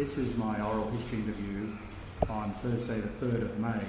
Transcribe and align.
this 0.00 0.16
is 0.16 0.34
my 0.38 0.58
oral 0.62 0.90
history 0.92 1.18
interview 1.18 1.76
on 2.30 2.54
Thursday, 2.54 3.00
the 3.00 3.26
3rd 3.26 3.42
of 3.42 3.58
May, 3.58 3.84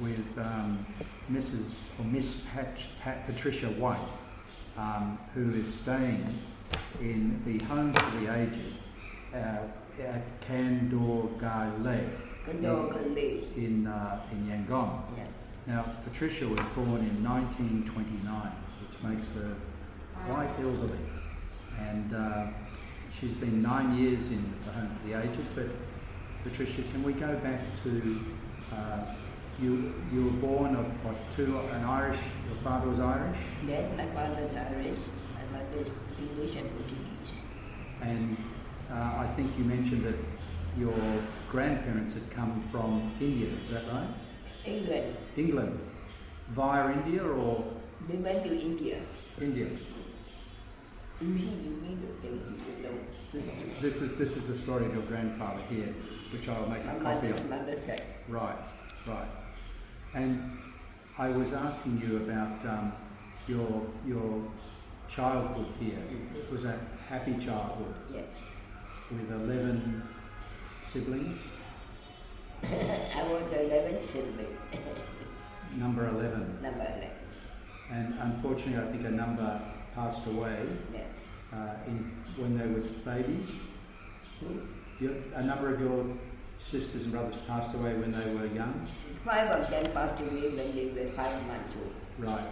with 0.00 0.36
um, 0.38 0.84
Mrs. 1.30 1.96
or 2.00 2.04
Miss 2.06 2.44
Pat, 2.52 2.82
Pat 3.00 3.24
Patricia 3.26 3.68
White, 3.68 3.96
um, 4.76 5.16
who 5.32 5.50
is 5.50 5.72
staying 5.72 6.26
in 7.00 7.40
the 7.46 7.64
Home 7.66 7.92
for 7.94 8.18
the 8.18 8.36
Aged 8.40 8.74
uh, 9.32 9.58
at 10.02 10.40
Kandorgale 10.40 12.08
Kandorgale. 12.44 13.56
in, 13.56 13.86
uh, 13.86 14.20
in 14.32 14.48
Yangon. 14.48 15.00
Yeah. 15.16 15.24
Now, 15.68 15.86
Patricia 16.02 16.48
was 16.48 16.58
born 16.74 17.02
in 17.06 17.22
1929, 17.22 18.50
which 18.82 19.00
makes 19.04 19.30
her 19.36 19.54
quite 20.26 20.50
elderly. 20.58 20.98
And 21.78 22.14
uh, 22.16 22.46
she's 23.10 23.32
been 23.32 23.62
nine 23.62 23.96
years 23.96 24.28
in 24.30 24.42
the 24.64 24.72
Home 24.72 24.88
for 24.96 25.08
the 25.08 25.14
Aged. 25.22 25.40
But, 25.54 25.66
Patricia, 26.44 26.82
can 26.82 27.02
we 27.02 27.12
go 27.12 27.36
back 27.36 27.60
to 27.82 28.20
uh, 28.72 29.14
you? 29.60 29.92
You 30.12 30.24
were 30.24 30.46
born 30.48 30.74
of 30.76 30.86
what, 31.04 31.16
two, 31.36 31.58
an 31.58 31.84
Irish, 31.84 32.18
your 32.46 32.56
father 32.56 32.88
was 32.88 33.00
Irish, 33.00 33.36
Then 33.66 33.96
my 33.96 34.06
father 34.06 34.42
is 34.42 34.56
Irish, 34.56 34.98
my 35.34 35.58
mother 35.58 35.78
is 35.80 35.90
English 36.18 36.56
and 36.56 36.70
Portuguese. 36.70 37.34
and 38.02 38.36
uh, 38.90 39.24
I 39.24 39.26
think 39.36 39.50
you 39.58 39.64
mentioned 39.64 40.04
that 40.04 40.14
your 40.78 40.94
grandparents 41.50 42.14
had 42.14 42.30
come 42.30 42.62
from 42.70 43.12
India, 43.20 43.48
is 43.62 43.70
that 43.70 43.84
right? 43.92 44.08
England. 44.64 45.16
England. 45.36 45.80
Via 46.50 46.92
India 46.92 47.22
or 47.22 47.64
We 48.08 48.16
went 48.16 48.42
to 48.44 48.58
India. 48.60 49.00
India? 49.40 49.66
Usually 49.66 49.76
you 49.76 49.76
meet 49.76 49.76
the 49.76 49.76
thing 49.76 49.76
you 49.76 50.26
know. 50.26 50.38
This 53.80 54.00
is 54.00 54.16
this 54.16 54.36
is 54.38 54.48
the 54.48 54.56
story 54.56 54.86
of 54.86 54.94
your 54.94 55.02
grandfather 55.04 55.60
here, 55.68 55.92
which 56.32 56.48
I'll 56.48 56.66
make 56.68 56.84
My 56.86 56.92
a 56.92 57.00
copy 57.14 57.28
of. 57.28 57.50
Right, 58.28 58.56
right. 59.06 59.28
And 60.14 60.58
I 61.18 61.28
was 61.28 61.52
asking 61.52 62.02
you 62.04 62.16
about 62.18 62.64
um, 62.66 62.92
your 63.46 63.86
your 64.06 64.42
childhood 65.08 65.66
here. 65.78 65.98
It 66.34 66.50
was 66.50 66.64
a 66.64 66.78
happy 67.08 67.34
childhood 67.34 67.94
Yes. 68.10 68.24
with 69.10 69.30
eleven 69.30 70.02
siblings. 70.82 71.50
I 72.62 73.24
was 73.30 73.50
11 73.52 74.00
sibling. 74.00 74.56
Number 75.76 76.08
eleven, 76.08 76.58
Number 76.62 76.80
11. 76.80 77.08
and 77.90 78.14
unfortunately, 78.20 78.76
I 78.82 78.90
think 78.90 79.06
a 79.06 79.10
number 79.10 79.60
passed 79.94 80.26
away 80.26 80.66
Yes. 80.92 81.04
uh, 81.52 81.74
in 81.86 82.10
when 82.36 82.56
they 82.58 82.66
were 82.66 82.80
babies. 83.04 83.60
Your, 85.00 85.12
a 85.34 85.42
number 85.42 85.74
of 85.74 85.80
your 85.80 86.04
sisters 86.58 87.04
and 87.04 87.12
brothers 87.12 87.40
passed 87.42 87.74
away 87.74 87.94
when 87.94 88.12
they 88.12 88.34
were 88.34 88.46
young. 88.54 88.74
Five 89.24 89.48
of 89.50 89.70
them 89.70 89.90
passed 89.92 90.20
away 90.20 90.48
when 90.48 90.56
they 90.56 91.04
were 91.04 91.10
five 91.12 91.46
months 91.48 91.72
old. 91.80 91.92
Right. 92.18 92.44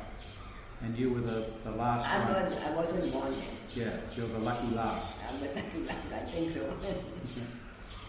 And 0.83 0.97
you 0.97 1.11
were 1.13 1.21
the, 1.21 1.45
the 1.65 1.73
last 1.73 2.07
I, 2.07 2.33
one. 2.33 2.45
was, 2.45 2.65
I 2.65 2.77
wasn't 2.77 3.13
born 3.13 3.33
then. 3.33 3.49
Yeah, 3.75 3.97
you're 4.17 4.29
the 4.29 4.39
lucky 4.39 4.75
last. 4.75 5.19
I'm 5.29 5.49
a 5.49 5.55
lucky 5.57 5.79
man, 5.81 6.21
I 6.23 6.25
think 6.25 6.53
so. 6.53 7.45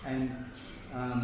And 0.05 0.31
um, 0.93 1.21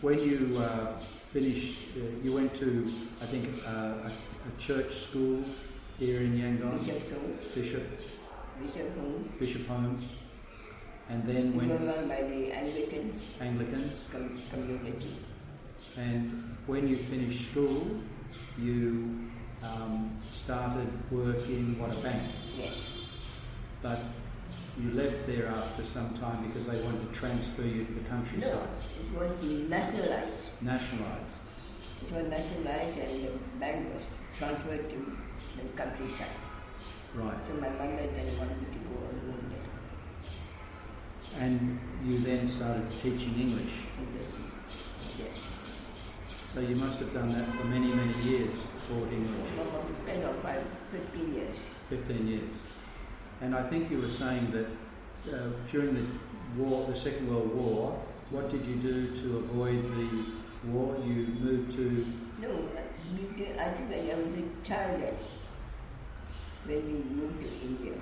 when 0.00 0.18
you 0.18 0.56
uh, 0.58 0.92
finished, 0.96 1.96
uh, 1.98 2.00
you 2.22 2.34
went 2.34 2.54
to, 2.56 2.82
I 2.82 3.26
think, 3.26 3.46
uh, 3.68 4.08
a, 4.08 4.10
a 4.10 4.60
church 4.60 4.92
school 5.08 5.42
here 5.98 6.20
in 6.20 6.32
Yangon, 6.38 6.78
Bishop 6.84 7.12
Home. 7.12 7.32
Bishop, 7.36 7.90
Bishop 8.62 8.98
Home. 8.98 9.30
Bishop 9.38 9.66
Holmes. 9.66 10.22
And 11.08 11.22
then 11.24 11.52
We 11.56 11.66
were 11.66 11.76
when 11.76 11.86
run 11.86 12.08
by 12.08 12.22
the 12.22 12.52
Anglican 12.52 13.12
Anglicans. 13.40 14.08
com- 14.10 14.36
community. 14.50 15.08
And 15.98 16.56
when 16.66 16.88
you 16.88 16.96
finished 16.96 17.50
school, 17.50 18.00
you 18.60 19.28
um, 19.62 20.10
started 20.22 20.88
work 21.12 21.38
in 21.48 21.78
what 21.78 21.96
a 21.96 22.02
bank. 22.02 22.22
Yes. 22.56 22.98
But 23.82 24.00
you 24.80 24.90
left 24.92 25.26
there 25.26 25.46
after 25.46 25.82
some 25.82 26.12
time 26.14 26.46
because 26.48 26.66
they 26.66 26.84
wanted 26.84 27.08
to 27.08 27.14
transfer 27.18 27.62
you 27.62 27.84
to 27.84 27.92
the 27.92 28.08
countryside. 28.08 28.52
No, 29.14 29.22
it 29.22 29.30
was 29.30 29.70
nationalized. 29.70 30.42
nationalised. 30.60 31.34
It 31.78 32.12
was 32.12 32.24
nationalized 32.28 32.98
and 32.98 33.28
the 33.28 33.58
bank 33.60 33.94
was 33.94 34.02
transferred 34.36 34.88
to 34.90 35.15
the 35.56 35.68
countryside. 35.76 36.36
Right. 37.14 37.36
So 37.48 37.54
my 37.60 37.68
mother 37.70 38.08
then 38.14 38.26
wanted 38.38 38.60
me 38.62 38.68
to 38.72 38.80
go 38.88 38.96
alone 39.00 39.44
there. 39.50 39.68
And 41.40 41.78
you 42.04 42.18
then 42.18 42.46
started 42.46 42.90
teaching 42.90 43.34
English. 43.34 43.72
English. 43.98 44.32
Yes. 45.18 45.56
So 46.26 46.60
you 46.60 46.76
must 46.76 47.00
have 47.00 47.12
done 47.12 47.28
that 47.28 47.46
for 47.56 47.66
many, 47.66 47.92
many 47.92 48.14
years, 48.22 48.66
taught 48.88 49.12
English. 49.12 49.52
About 49.54 50.06
10 50.06 50.24
or 50.24 50.32
5, 50.34 50.62
15 50.90 51.34
years. 51.34 51.56
15 51.90 52.26
years. 52.26 52.56
And 53.40 53.54
I 53.54 53.62
think 53.68 53.90
you 53.90 53.98
were 53.98 54.08
saying 54.08 54.50
that 54.52 54.66
uh, 55.34 55.50
during 55.70 55.94
the 55.94 56.06
war, 56.56 56.86
the 56.86 56.96
Second 56.96 57.28
World 57.28 57.54
War, 57.54 58.02
what 58.30 58.48
did 58.48 58.64
you 58.66 58.76
do 58.76 59.06
to 59.22 59.36
avoid 59.38 59.82
the 59.96 60.45
war? 60.72 60.96
You 61.04 61.26
moved 61.40 61.72
to, 61.76 62.06
No, 62.40 62.68
we 63.16 63.36
did, 63.36 63.58
I 63.58 63.64
I 63.64 63.70
was 63.70 64.38
a 64.38 64.66
child 64.66 65.02
when 66.66 66.86
we 66.86 66.98
moved 67.14 67.40
to 67.40 67.66
India. 67.66 67.94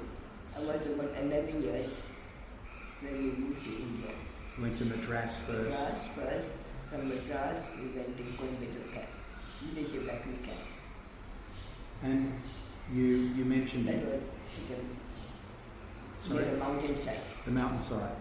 I 0.56 0.60
was 0.60 0.86
about 0.86 1.10
11 1.20 1.62
years 1.62 1.98
when 3.00 3.12
we 3.12 3.30
moved 3.32 3.64
to 3.64 3.70
India. 3.70 4.10
went 4.60 4.78
to 4.78 4.84
Madras 4.86 5.40
first. 5.40 5.76
Madras 5.78 6.04
first. 6.14 6.48
From 6.90 7.08
Madras, 7.08 7.64
we 7.80 7.88
went 7.98 8.16
to 8.16 8.22
Coimbatore 8.22 8.92
camp, 8.94 9.08
leadership 9.74 10.06
battery 10.06 10.38
camp. 10.44 10.60
And 12.02 12.32
you, 12.92 13.04
you 13.04 13.44
mentioned 13.44 13.88
That 13.88 14.04
was 14.04 14.22
the, 14.68 16.28
Sorry? 16.28 16.44
the 16.44 16.56
mountainside. 16.58 17.20
the 17.44 17.50
mountainside. 17.50 18.16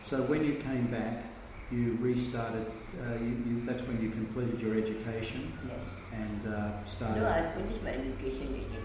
So 0.00 0.22
when 0.22 0.44
you 0.44 0.54
came 0.56 0.86
back, 0.86 1.24
you 1.70 1.98
restarted, 2.00 2.66
uh, 3.02 3.14
you, 3.14 3.42
you, 3.46 3.62
that's 3.66 3.82
when 3.82 4.00
you 4.00 4.10
completed 4.10 4.60
your 4.60 4.76
education 4.76 5.52
Yes. 5.68 5.78
and 6.12 6.54
uh, 6.54 6.84
started. 6.84 7.22
No, 7.22 7.28
I 7.28 7.52
finished 7.54 7.82
my 7.82 7.90
education 7.90 8.48
in 8.48 8.54
India. 8.54 8.80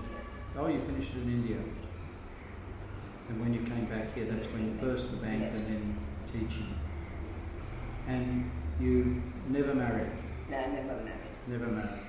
Oh, 0.58 0.68
you 0.68 0.80
finished 0.82 1.12
it 1.12 1.22
in 1.24 1.30
India. 1.30 1.58
And 3.30 3.40
when 3.40 3.54
you 3.54 3.62
came 3.62 3.86
back 3.86 4.14
here, 4.16 4.26
that's 4.26 4.48
when 4.48 4.66
you 4.66 4.78
first 4.80 5.12
the 5.12 5.18
bank 5.18 5.42
Yes. 5.44 5.54
and 5.56 5.66
then 5.68 5.98
teaching. 6.32 6.74
And 8.08 8.50
you 8.80 9.22
never 9.48 9.74
married, 9.76 10.10
No, 10.50 10.58
I 10.58 10.68
never 10.68 10.96
married. 11.04 11.48
never 11.48 11.68
married. 11.68 12.00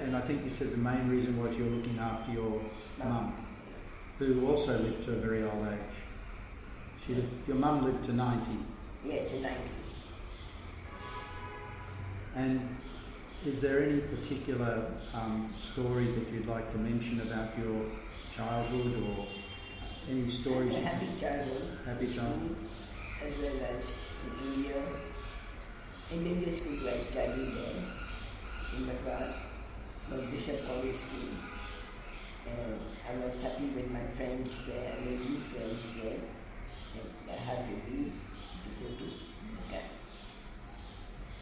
And 0.00 0.16
I 0.16 0.20
think 0.22 0.44
you 0.44 0.50
said 0.50 0.72
the 0.72 0.76
main 0.78 1.08
reason 1.08 1.40
was 1.40 1.56
you're 1.56 1.68
looking 1.68 1.98
after 1.98 2.32
your 2.32 2.60
Mum. 2.98 3.08
mum, 3.08 3.46
who 4.18 4.48
also 4.48 4.76
lived 4.80 5.04
to 5.04 5.12
a 5.12 5.16
very 5.16 5.44
old 5.44 5.66
age. 5.68 5.78
She 7.06 7.14
lived, 7.14 7.28
your 7.46 7.56
mum 7.58 7.84
lived 7.84 8.04
to 8.06 8.12
90. 8.12 8.50
Yes, 9.04 9.30
to 9.30 9.40
90. 9.40 9.58
And 12.36 12.76
is 13.46 13.62
there 13.62 13.82
any 13.82 14.00
particular 14.00 14.92
um, 15.14 15.50
story 15.58 16.04
that 16.04 16.28
you'd 16.30 16.46
like 16.46 16.70
to 16.72 16.78
mention 16.78 17.22
about 17.22 17.58
your 17.58 17.86
childhood 18.30 18.92
or 19.02 19.26
any 20.10 20.28
stories? 20.28 20.76
A 20.76 20.80
happy 20.80 21.08
childhood. 21.18 21.78
Happy 21.86 22.12
childhood. 22.14 22.56
As 23.24 23.32
well 23.38 23.56
as 23.72 23.84
in 24.26 24.52
India. 24.52 24.82
In 26.12 26.26
India 26.26 26.54
school 26.54 26.86
I 26.86 27.00
studied 27.10 27.54
there. 27.56 27.82
In 28.76 28.86
Madras. 28.86 29.32
But 30.10 30.30
Bishop 30.30 30.66
College 30.66 30.94
School. 30.94 31.32
And 32.46 32.78
I 33.08 33.26
was 33.26 33.34
happy 33.40 33.68
with 33.74 33.90
my 33.90 34.04
friends 34.14 34.50
there. 34.66 34.92
I 34.92 35.04
made 35.06 35.20
new 35.20 35.40
friends 35.54 35.82
there. 36.02 36.20
And 37.00 37.30
I 37.30 37.32
had 37.32 37.66
to 37.66 37.90
leave 37.90 38.12
to 38.12 38.84
go 38.84 38.94
to. 38.94 39.26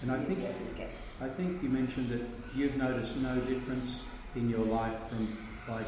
And 0.05 0.13
I 0.13 0.19
think 0.19 0.39
India 0.39 0.53
to 0.53 0.75
camp. 0.77 0.91
I 1.19 1.29
think 1.29 1.63
you 1.63 1.71
mentioned 1.71 2.11
that 2.11 2.21
you've 2.55 2.77
noticed 2.77 3.17
no 3.17 3.41
difference 3.41 4.07
in 4.37 4.51
your 4.51 4.67
life 4.67 5.09
from 5.09 5.39
like 5.67 5.87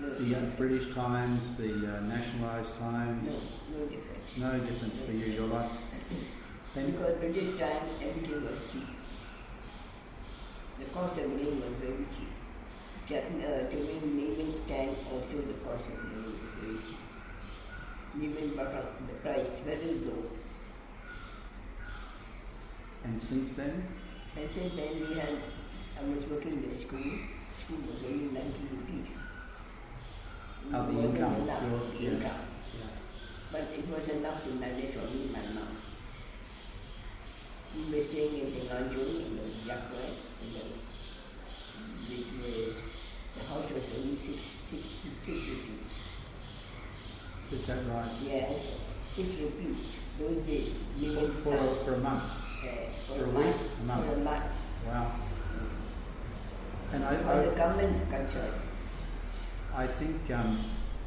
the 0.00 0.36
uh, 0.36 0.40
British 0.56 0.94
times, 0.94 1.54
the 1.56 1.72
uh, 1.86 2.00
nationalised 2.00 2.76
times. 2.76 3.28
no 3.28 3.78
no 3.78 3.86
difference. 3.88 4.38
No 4.38 4.58
difference 4.60 5.00
for 5.00 5.12
you. 5.12 5.26
Your 5.34 5.48
life. 5.48 5.70
And 6.76 6.92
Because 6.92 7.18
British 7.18 7.58
Times, 7.58 7.90
everything 8.00 8.42
was 8.42 8.58
cheap. 8.72 8.88
The 10.78 10.86
cost 10.96 11.18
of 11.18 11.30
living 11.30 11.60
was 11.60 11.74
very 11.84 12.06
cheap. 12.16 12.32
Uh, 13.10 13.68
to 13.68 13.76
make 13.84 14.02
living 14.02 14.54
also 15.12 15.36
the 15.50 15.58
cost 15.68 15.84
of 15.92 15.98
living 16.08 16.40
was 16.40 16.54
very 16.56 16.80
cheap. 16.88 17.04
Living 18.14 18.56
brought 18.56 18.74
up 18.74 19.06
the 19.06 19.14
price 19.14 19.50
very 19.66 20.00
low. 20.06 20.24
And 23.04 23.20
since 23.20 23.54
then, 23.54 23.86
And 24.36 24.48
since 24.52 24.74
then 24.76 25.00
we 25.00 25.14
had, 25.18 25.34
I 25.98 26.04
was 26.04 26.24
working 26.30 26.52
in 26.54 26.62
the 26.70 26.76
school, 26.76 27.00
school 27.64 27.78
was 27.78 27.98
only 28.06 28.26
90 28.32 28.68
rupees. 28.72 29.10
Oh, 30.72 30.86
the 30.86 31.00
income, 31.08 31.34
enough, 31.42 31.62
the 31.62 32.02
yeah. 32.04 32.10
income. 32.10 32.40
yeah. 32.78 32.86
but 33.50 33.62
it 33.76 33.88
was 33.88 34.06
enough 34.08 34.44
to 34.44 34.50
manage 34.52 34.96
only 34.96 35.28
my 35.32 35.42
mom. 35.54 35.76
We 37.76 37.98
were 37.98 38.04
staying 38.04 38.34
in 38.38 38.54
the 38.54 38.60
Tenganjung 38.60 39.26
in 39.26 39.36
the 39.36 39.72
Yakwe, 39.72 40.04
in 40.42 40.52
the, 40.54 40.64
which 42.08 42.26
was, 42.38 42.76
the 43.36 43.44
house 43.44 43.70
was 43.72 43.82
only 43.98 44.16
6, 44.16 44.26
six, 44.26 44.42
six, 44.70 44.84
six 45.24 45.36
rupees. 45.48 45.88
Is 47.52 47.66
that 47.66 47.86
right? 47.88 48.10
Yes, 48.24 48.60
six 49.16 49.28
rupees. 49.40 49.96
Those 50.18 50.42
days, 50.42 50.72
living 50.98 51.32
For, 51.42 51.56
for, 51.56 51.84
for 51.84 51.94
a 51.94 51.98
month? 51.98 52.22
For, 52.60 53.14
for 53.14 53.24
a 53.24 53.28
a 53.28 53.32
month. 53.32 53.56
A 53.80 53.84
month. 53.84 54.06
For 54.12 54.16
month. 54.20 54.44
Wow. 54.86 55.12
And 56.92 57.04
I, 57.04 57.16
the 57.16 57.52
I, 57.52 57.54
government 57.56 58.10
concern. 58.10 58.52
I 59.76 59.86
think 59.86 60.30
um, 60.32 60.58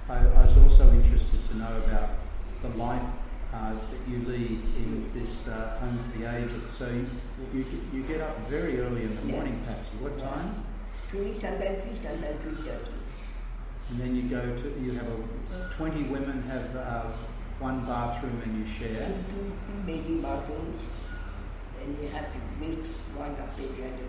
I, 0.09 0.19
I 0.19 0.45
was 0.45 0.57
also 0.57 0.89
interested 0.91 1.43
to 1.49 1.57
know 1.57 1.75
about 1.87 2.09
the 2.61 2.69
life 2.77 3.01
uh, 3.53 3.73
that 3.73 4.09
you 4.09 4.19
lead 4.25 4.61
in 4.77 5.11
this 5.13 5.47
uh, 5.47 5.77
home 5.79 5.97
for 5.97 6.17
the 6.19 6.37
aged. 6.37 6.69
So 6.69 6.87
you, 6.89 7.05
you, 7.53 7.63
get- 7.63 7.93
you 7.93 8.03
get 8.03 8.21
up 8.21 8.37
very 8.47 8.79
early 8.79 9.03
in 9.03 9.15
the 9.15 9.21
Yeah. 9.27 9.33
morning, 9.33 9.61
Patsy. 9.67 9.97
What 9.97 10.17
time? 10.17 10.63
Three, 11.09 11.33
sometimes 11.39 11.83
three, 11.83 11.95
sometimes 12.09 12.39
three 12.41 12.53
thirty. 12.53 12.91
And 13.89 13.99
then 13.99 14.15
you 14.15 14.23
go 14.23 14.41
to, 14.41 14.79
you 14.81 14.93
have 14.93 15.07
a, 15.07 15.73
20 15.75 16.03
women 16.03 16.41
have 16.43 16.75
uh, 16.75 17.01
one 17.59 17.85
bathroom 17.85 18.41
and 18.45 18.57
you 18.57 18.73
share. 18.73 19.05
Two, 19.05 19.13
two, 19.35 19.51
two 19.67 19.79
baby 19.85 20.21
bathrooms, 20.21 20.81
and 21.83 21.97
you 22.01 22.07
have 22.09 22.31
to 22.31 22.39
wait 22.61 22.85
one 23.15 23.35
after 23.41 23.61
the 23.63 23.83
other. 23.83 24.07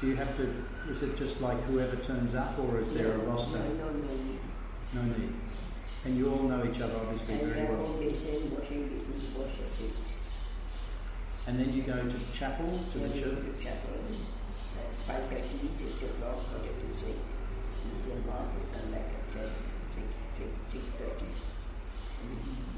Do 0.00 0.06
you 0.06 0.16
have 0.16 0.34
to, 0.38 0.54
is 0.90 1.02
it 1.02 1.16
just 1.16 1.40
like 1.40 1.60
whoever 1.64 1.96
turns 1.96 2.34
up 2.34 2.58
or 2.58 2.80
is 2.80 2.92
there 2.94 3.12
a 3.12 3.18
roster? 3.18 3.58
No, 3.58 3.68
no, 3.68 3.90
no. 3.90 4.38
No 4.94 5.02
need. 5.18 5.34
And 6.04 6.16
you 6.16 6.30
all 6.30 6.42
know 6.44 6.64
each 6.64 6.80
other 6.80 6.94
obviously 6.96 7.34
And 7.34 7.52
very 7.52 7.68
well. 7.68 7.76
home 7.86 7.98
basin, 8.00 8.50
washing 8.56 8.88
basin, 8.88 9.40
wash 9.40 9.52
your. 9.58 9.90
And 11.48 11.58
then 11.58 11.72
you 11.74 11.82
go 11.82 11.96
to 11.96 12.08
the 12.08 12.32
chapel, 12.36 12.66
to 12.92 12.98
the 12.98 13.08
you 13.18 13.24
go 13.24 13.30
church. 13.30 13.58
to 13.58 13.64
chapel, 13.64 13.90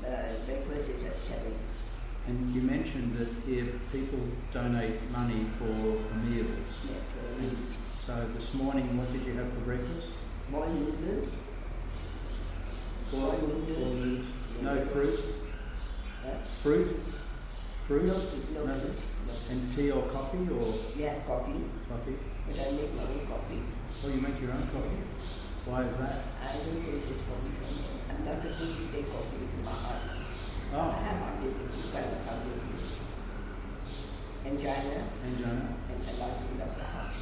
uh, 0.05 0.46
breakfast 0.46 0.90
is 0.90 1.02
at 1.05 1.14
seven. 1.14 1.55
And 2.28 2.54
you 2.54 2.62
mentioned 2.62 3.14
that 3.16 3.28
here 3.46 3.66
people 3.90 4.20
donate 4.52 4.94
money 5.10 5.44
for 5.58 5.66
the 5.66 6.14
meals. 6.30 6.86
Yeah, 6.88 6.96
for 7.10 7.26
And 7.34 7.42
meals. 7.42 7.76
so 7.98 8.14
this 8.34 8.54
morning, 8.54 8.96
what 8.96 9.10
did 9.12 9.24
you 9.26 9.34
have 9.34 9.52
for 9.52 9.60
breakfast? 9.60 10.08
More 10.50 10.66
noodles, 10.66 11.28
noodles. 13.12 14.24
No 14.62 14.80
fruit? 14.82 15.19
Fruit? 16.62 16.96
Fruit? 17.86 18.04
No, 18.06 18.14
no, 18.54 18.64
No. 18.64 18.78
fruit. 18.78 18.98
And 19.50 19.72
tea 19.74 19.90
or 19.90 20.02
coffee 20.06 20.46
or 20.48 20.74
Yeah, 20.96 21.14
coffee, 21.26 21.58
coffee? 21.88 22.16
but 22.46 22.54
I 22.60 22.70
make 22.70 22.94
my 22.94 23.02
own 23.02 23.26
coffee. 23.26 23.62
Oh, 24.04 24.08
you 24.08 24.20
make 24.20 24.40
your 24.40 24.52
own 24.52 24.62
coffee? 24.70 25.02
Why 25.66 25.82
is 25.84 25.96
that? 25.96 26.22
I 26.42 26.56
don't 26.58 26.84
take 26.86 27.02
this 27.02 27.19
coffee 27.26 27.50
from. 27.58 28.14
I'm 28.14 28.24
not 28.24 28.42
supposed 28.42 28.78
to 28.78 28.86
take 28.94 29.10
coffee 29.10 29.46
from 29.54 29.64
my 29.64 29.72
heart. 29.72 30.02
I 30.72 30.74
Oh, 30.74 30.90
have 30.90 31.44
of 31.44 31.52
two 31.52 31.92
kind 31.92 32.06
of 32.16 32.24
houses. 32.24 32.62
Angina 34.46 35.04
angina. 35.22 35.69
and 35.90 36.08
enlargement 36.08 36.62
of 36.62 36.76
the 36.78 36.84
heart. 36.84 37.12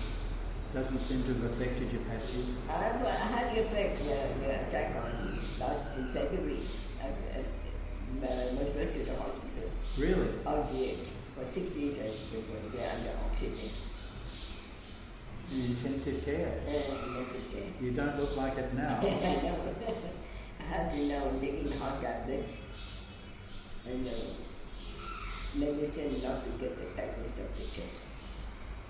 Doesn't 0.73 0.99
seem 1.01 1.25
to 1.25 1.35
have 1.35 1.45
affected 1.51 1.93
you, 1.93 1.99
Patsy. 2.09 2.45
I, 2.69 2.73
have- 2.85 3.05
I 3.05 3.11
had 3.11 3.55
the 3.55 3.61
effect, 3.63 3.99
the, 3.99 4.45
the 4.47 4.51
attack 4.69 4.95
on 5.03 5.41
last 5.59 5.99
in 5.99 6.13
February. 6.13 6.61
I, 7.03 7.07
I, 7.07 7.39
I 8.23 8.53
was 8.55 8.75
rushed 8.77 8.99
to 8.99 9.05
the 9.05 9.17
hospital. 9.19 9.71
Really? 9.99 10.29
Oh, 10.47 10.69
RGH. 10.73 11.07
For 11.35 11.45
six 11.53 11.71
days 11.73 11.99
I 11.99 12.37
was 12.37 12.73
there 12.73 12.91
under 12.95 13.13
oxygen. 13.27 13.71
In 15.53 15.61
intensive 15.73 16.25
care. 16.25 16.61
And 16.69 17.17
that's 17.17 17.35
okay. 17.49 17.67
You 17.81 17.91
don't 17.91 18.17
look 18.17 18.37
like 18.37 18.57
it 18.59 18.73
now. 18.75 19.01
I 19.03 20.63
have 20.63 20.93
been 20.93 21.09
now 21.09 21.25
taking 21.41 21.73
heart 21.73 22.01
tablets 22.01 22.53
and 23.87 24.07
uh, 24.07 24.11
medicine 25.55 26.23
not 26.23 26.45
to 26.45 26.51
get 26.59 26.77
the 26.79 27.01
tightness 27.01 27.39
of 27.39 27.57
the 27.57 27.65
chest. 27.65 28.07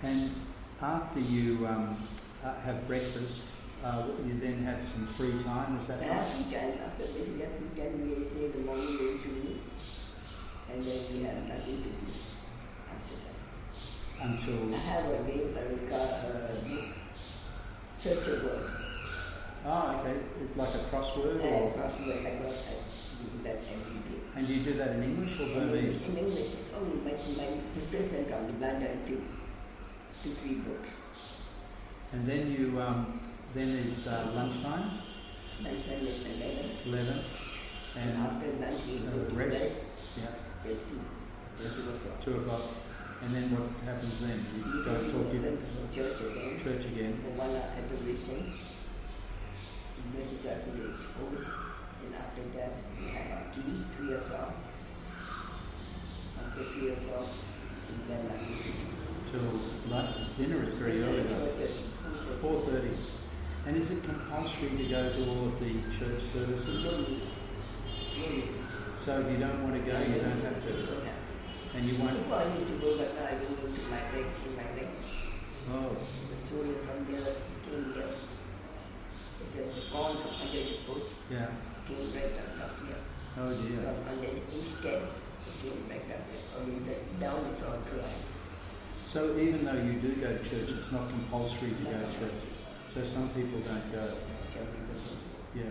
And 0.02 0.34
after 0.80 1.20
you 1.20 1.66
um, 1.66 1.96
uh, 2.44 2.54
have 2.60 2.86
breakfast, 2.86 3.44
uh, 3.84 4.08
you 4.26 4.38
then 4.40 4.64
have 4.64 4.82
some 4.82 5.06
free 5.06 5.38
time, 5.42 5.76
is 5.76 5.86
that 5.86 6.00
right? 6.00 6.10
Every 6.10 6.44
time 6.52 6.78
after 6.86 7.04
this, 7.04 7.28
every 7.28 7.70
time 7.76 8.08
we 8.08 8.28
say 8.28 8.48
the 8.48 8.58
morning 8.58 8.98
rosary, 8.98 9.60
and 10.72 10.86
then 10.86 11.00
we 11.12 11.22
have 11.24 11.48
nothing 11.48 11.82
to 11.82 11.88
do 11.88 12.12
after 12.92 13.14
that. 13.24 14.74
I 14.74 14.78
have 14.78 15.04
a 15.06 15.22
name, 15.24 15.56
a 15.56 15.60
a 15.60 16.68
book, 16.68 16.84
Search 18.02 18.26
a 18.26 18.44
Word, 18.44 18.70
oh, 19.64 20.00
okay, 20.00 20.16
like 20.56 20.74
a 20.74 20.78
crossword 20.94 21.42
and 21.42 21.64
or, 21.64 21.72
crossword, 21.72 22.20
I 22.20 22.34
got 22.42 22.52
I 22.52 22.89
do 23.22 23.42
that 23.44 23.56
every 23.56 24.00
day. 24.08 24.20
and 24.36 24.48
you 24.48 24.62
do 24.62 24.74
that 24.78 24.90
in 24.96 25.02
English 25.02 25.40
or 25.40 25.48
Burmese? 25.54 26.06
In 26.08 26.16
English, 26.16 26.50
oh, 26.74 26.84
my, 27.04 27.10
my 27.10 27.48
sister 27.74 28.08
sent 28.08 28.28
from 28.28 28.60
London 28.60 29.04
to, 29.06 29.22
to 30.22 30.34
three 30.36 30.54
books. 30.54 30.88
And 32.12 32.26
then 32.26 32.50
you, 32.50 32.80
um, 32.80 33.20
then 33.54 33.68
is 33.68 34.06
uh, 34.06 34.32
lunchtime, 34.34 35.00
son 35.58 35.66
is 35.66 35.86
11, 35.86 36.70
11, 36.86 37.24
and 37.96 38.10
and 38.10 38.18
after 38.18 38.46
lunch 38.60 38.80
we 38.86 38.98
uh, 38.98 39.10
go 39.10 39.24
to 39.24 39.34
rest, 39.34 39.60
rest, 39.60 39.74
yeah, 40.16 40.26
till 40.62 40.74
two, 40.74 41.00
till 41.58 41.70
two 41.74 41.90
o'clock. 41.90 42.24
2 42.24 42.36
o'clock. 42.38 42.62
And 43.22 43.34
then 43.34 43.50
what 43.52 43.68
happens 43.84 44.20
then? 44.20 44.40
You 44.56 44.82
go 44.82 44.94
talk 45.12 45.30
to 45.30 45.58
church 45.94 46.20
again. 46.20 46.58
church 46.58 46.86
again. 46.86 47.20
for 47.22 47.30
one 47.36 47.50
hour 47.50 47.68
adoration. 47.76 48.54
Blessed 50.14 50.46
are 50.48 50.64
to 50.64 50.70
the 50.72 50.90
exposed. 50.90 51.46
And 52.04 52.14
after 52.14 52.42
that, 52.58 52.72
we 52.98 53.08
have 53.12 53.30
our 53.38 53.52
tea, 53.52 53.84
3 53.96 54.14
o'clock. 54.14 54.54
After 56.38 56.64
3 56.64 56.90
o'clock, 56.90 57.28
and 57.88 58.08
then 58.08 58.30
I 58.30 59.30
Till 59.30 59.60
lunch, 59.88 60.36
dinner 60.36 60.64
is 60.64 60.74
very 60.74 61.02
early 61.02 61.22
though. 61.22 61.52
4.30. 62.42 62.96
And 63.66 63.76
is 63.76 63.90
it 63.90 64.02
compulsory 64.02 64.76
to 64.76 64.84
go 64.84 65.12
to 65.12 65.30
all 65.30 65.46
of 65.46 65.60
the 65.60 65.72
church 65.98 66.22
services? 66.22 67.22
So 69.04 69.20
if 69.20 69.30
you 69.30 69.38
don't 69.38 69.62
want 69.62 69.74
to 69.74 69.80
go, 69.80 69.98
you 70.00 70.20
don't 70.20 70.40
have 70.44 70.62
to. 70.62 71.76
And 71.76 71.88
you 71.88 71.98
won't. 72.02 72.18
Before 72.24 72.38
I 72.38 72.44
used 72.56 72.66
to 72.66 72.78
go, 72.78 72.98
but 72.98 73.14
now 73.14 73.26
I 73.26 73.34
go 73.34 73.46
to 73.54 73.82
my 73.88 74.12
leg, 74.12 74.26
in 74.46 74.56
my 74.56 74.68
leg. 74.74 74.88
Oh, 75.70 75.96
The 76.30 76.48
soul 76.48 76.74
from 76.84 77.12
there 77.12 77.36
came 77.68 77.94
here. 77.94 78.29
A 79.56 79.92
gone 79.92 80.16
under 80.40 80.52
the 80.52 80.76
foot, 80.86 81.02
yeah. 81.30 81.48
came 81.88 82.14
right 82.14 82.32
up 82.38 82.64
up 82.64 82.86
here. 82.86 82.96
Oh 83.38 83.52
dear. 83.54 83.82
From 83.82 84.08
under 84.08 84.30
the 84.30 84.58
instead, 84.58 85.02
it 85.02 85.54
came 85.62 85.82
back 85.88 86.06
up 86.16 86.24
here. 86.30 86.44
Only 86.58 86.78
the 86.86 86.94
down 87.18 87.44
is 87.46 87.62
all 87.62 87.78
dry. 87.90 88.14
So 89.06 89.36
even 89.38 89.64
though 89.64 89.74
you 89.74 89.94
do 89.94 90.14
go 90.20 90.36
to 90.36 90.44
church, 90.44 90.70
it's 90.70 90.92
not 90.92 91.08
compulsory 91.08 91.70
to 91.70 91.84
go 91.84 91.98
to 91.98 92.18
church. 92.18 92.40
So 92.94 93.02
some 93.04 93.28
people 93.30 93.58
don't 93.60 93.90
go. 93.92 94.14
Some 94.54 94.66
people 94.66 94.94
don't. 95.02 95.64
Yeah. 95.64 95.70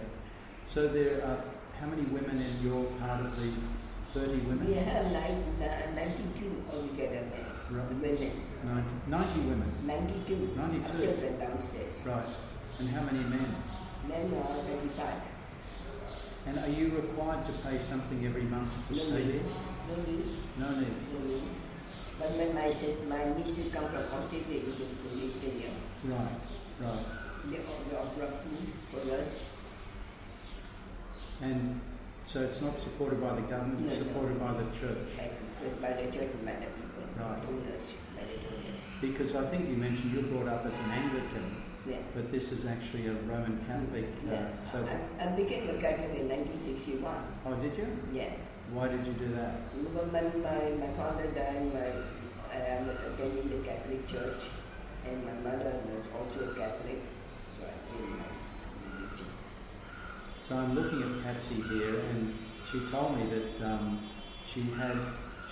So 0.67 0.87
there 0.87 1.23
are 1.25 1.43
how 1.79 1.87
many 1.87 2.03
women 2.03 2.41
in 2.41 2.61
your 2.61 2.83
part 2.99 3.21
of 3.25 3.31
the 3.39 3.53
30 4.13 4.39
women? 4.41 4.67
Yeah, 4.69 5.09
nine, 5.11 5.43
uh, 5.61 5.91
92 5.95 6.63
altogether 6.73 7.23
Right. 7.69 7.89
women. 8.01 8.31
90, 8.65 8.89
90 9.07 9.39
women. 9.41 9.71
92. 9.85 10.53
92. 10.57 10.81
Upstairs 10.91 11.21
and 11.23 11.39
downstairs. 11.39 11.95
Right. 12.03 12.25
And 12.79 12.89
how 12.89 13.01
many 13.03 13.19
men? 13.29 13.55
Men 14.07 14.33
are 14.33 14.63
35. 14.63 15.13
And 16.47 16.59
are 16.59 16.69
you 16.69 16.89
required 16.95 17.45
to 17.47 17.51
pay 17.67 17.77
something 17.77 18.25
every 18.25 18.43
month 18.43 18.69
to 18.87 18.93
No 18.95 18.99
stay 18.99 19.25
need. 19.25 19.33
there? 19.33 19.41
No 19.89 20.03
need. 20.03 20.25
No 20.57 20.69
need. 20.79 20.93
No 21.13 21.19
need. 21.27 21.43
But 22.19 22.31
when 22.37 22.53
my, 22.55 22.71
sis- 22.71 23.03
my 23.07 23.25
nieces 23.35 23.71
come 23.73 23.85
from 23.89 24.03
Australia, 24.11 24.61
we 24.65 24.73
can 24.75 24.95
police 25.03 25.33
here. 25.41 25.71
Right. 26.05 26.39
Right. 26.81 27.05
They 27.51 27.57
all 27.97 28.11
brought 28.17 28.43
food 28.43 28.67
for 28.91 28.99
us. 29.15 29.39
And 31.41 31.79
so 32.21 32.41
it's 32.41 32.61
not 32.61 32.79
supported 32.79 33.21
by 33.21 33.35
the 33.35 33.41
government, 33.41 33.85
it's 33.85 33.93
No, 33.97 33.99
no. 34.03 34.07
supported 34.07 34.39
by 34.39 34.53
the 34.53 34.63
church. 34.79 35.07
By 35.81 35.93
the 35.93 36.11
church 36.11 36.29
and 36.33 36.45
by 36.45 36.53
the 36.53 36.67
people. 36.67 37.03
Right. 37.17 37.41
Donors. 37.45 37.83
By 38.15 38.23
the 38.23 38.37
donors. 38.43 38.81
Because 39.01 39.35
I 39.35 39.45
think 39.49 39.69
you 39.69 39.75
mentioned 39.77 40.11
you're 40.13 40.23
brought 40.23 40.47
up 40.47 40.65
as 40.65 40.77
an 40.79 40.91
Anglican, 40.91 41.63
Yeah. 41.89 41.97
but 42.13 42.31
this 42.31 42.51
is 42.51 42.65
actually 42.65 43.07
a 43.07 43.13
Roman 43.13 43.59
Catholic. 43.67 44.05
Uh, 44.27 44.33
Yeah. 44.33 44.47
so, 44.71 44.85
I, 44.85 45.25
I 45.25 45.27
became 45.35 45.69
a 45.69 45.73
Catholic 45.81 46.13
in 46.19 46.29
1961. 46.29 47.17
oh, 47.45 47.55
did 47.55 47.77
you? 47.77 47.87
Yes. 48.13 48.37
Why 48.71 48.87
did 48.87 49.05
you 49.07 49.13
do 49.13 49.33
that? 49.33 49.55
When 49.73 50.11
my, 50.11 50.21
my, 50.21 50.61
my 50.77 50.93
father 50.93 51.27
died, 51.31 51.73
my, 51.73 51.89
I 52.53 52.81
was 52.83 52.97
attending 53.09 53.49
the 53.49 53.65
Catholic 53.67 54.07
Church, 54.07 54.37
and 55.05 55.25
my 55.25 55.33
mother 55.49 55.81
was 55.89 56.05
also 56.13 56.51
a 56.51 56.55
Catholic, 56.55 57.01
so 57.57 57.65
I 57.65 57.91
came 57.91 58.17
my 58.17 58.29
religion. 58.93 59.25
So 60.37 60.49
So 60.49 60.57
I'm 60.57 60.75
looking 60.75 61.01
at 61.01 61.23
Patsy 61.23 61.55
here, 61.55 61.99
and 61.99 62.37
she 62.69 62.79
told 62.91 63.17
me 63.17 63.25
that 63.33 63.65
um, 63.67 64.07
she 64.45 64.61
had 64.77 64.97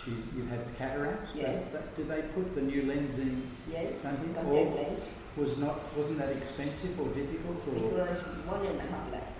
she's 0.03 0.23
you 0.35 0.45
had 0.45 0.61
cataracts. 0.77 1.31
Yes. 1.35 1.63
But 1.71 1.95
did 1.95 2.07
they 2.09 2.21
put 2.33 2.53
the 2.55 2.61
new 2.61 2.83
lens 2.83 3.17
in? 3.19 3.49
Yes, 3.71 3.91
you? 3.93 3.99
contact 4.01 4.45
lens. 4.47 5.05
was 5.35 5.57
not 5.57 5.95
wasn't 5.97 6.19
that 6.19 6.29
expensive 6.29 6.99
or 6.99 7.07
difficult 7.09 7.57
It 7.67 7.83
was 7.93 8.19
one 8.45 8.65
and 8.65 8.79
a 8.79 8.83
half 8.83 9.11
lakh. 9.11 9.33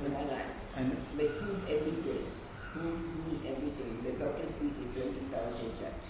When 0.00 0.14
I 0.14 0.22
like, 0.24 0.50
and 0.76 0.96
with 1.16 1.40
food 1.40 1.60
everything. 1.68 2.26
Food, 2.74 2.98
food, 3.24 3.40
everything. 3.46 3.92
The 4.04 4.12
doctor's 4.22 4.52
fees 4.60 4.76
is 4.84 4.92
twenty 4.94 5.24
thousand 5.32 5.70
charge. 5.80 6.04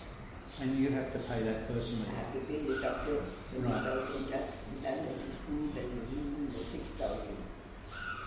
and 0.60 0.78
you 0.78 0.90
have 0.90 1.12
to 1.12 1.18
pay 1.20 1.42
that 1.44 1.68
personally. 1.68 2.08
I 2.10 2.14
have 2.18 2.32
to 2.34 2.40
pay 2.50 2.60
the 2.66 2.80
doctor 2.82 3.22
twenty 3.52 3.72
Right. 3.72 3.84
thousand 3.84 4.28
charge. 4.30 4.54
Then 4.82 5.04
the 5.06 5.12
food 5.46 5.72
and 5.82 5.90
the 5.94 6.02
room 6.10 6.52
the 6.52 6.64
six 6.72 6.84
thousand. 6.98 7.36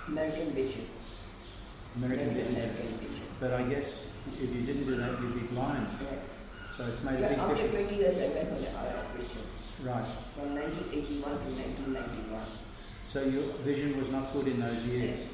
American 0.08 0.52
vision. 0.54 0.86
American 1.98 2.30
American, 2.30 2.98
Vision. 2.98 3.26
But 3.40 3.54
I 3.54 3.64
guess 3.64 4.08
if 4.42 4.50
you 4.56 4.62
didn't 4.62 4.86
do 4.86 4.96
that, 4.96 5.12
you'd 5.22 5.22
be 5.22 5.28
blind. 5.28 5.28
Yes. 5.28 5.29
So 6.80 6.86
it's 6.86 7.04
made 7.04 7.20
a 7.20 7.28
big 7.28 7.38
after 7.38 7.56
difference. 7.56 7.90
twenty 7.90 7.96
years 7.98 8.16
I 8.24 8.34
went 8.34 8.50
for 8.56 8.60
the 8.62 8.72
eye 8.72 8.94
operation. 9.04 9.44
Right. 9.84 10.06
From 10.34 10.56
nineteen 10.56 10.88
eighty 10.94 11.20
one 11.20 11.38
to 11.38 11.50
nineteen 11.52 11.92
ninety 11.92 12.32
one. 12.32 12.48
So 13.04 13.22
your 13.22 13.52
vision 13.68 13.98
was 14.00 14.08
not 14.10 14.32
good 14.32 14.48
in 14.48 14.62
those 14.62 14.82
years. 14.86 15.20
Yes. 15.20 15.30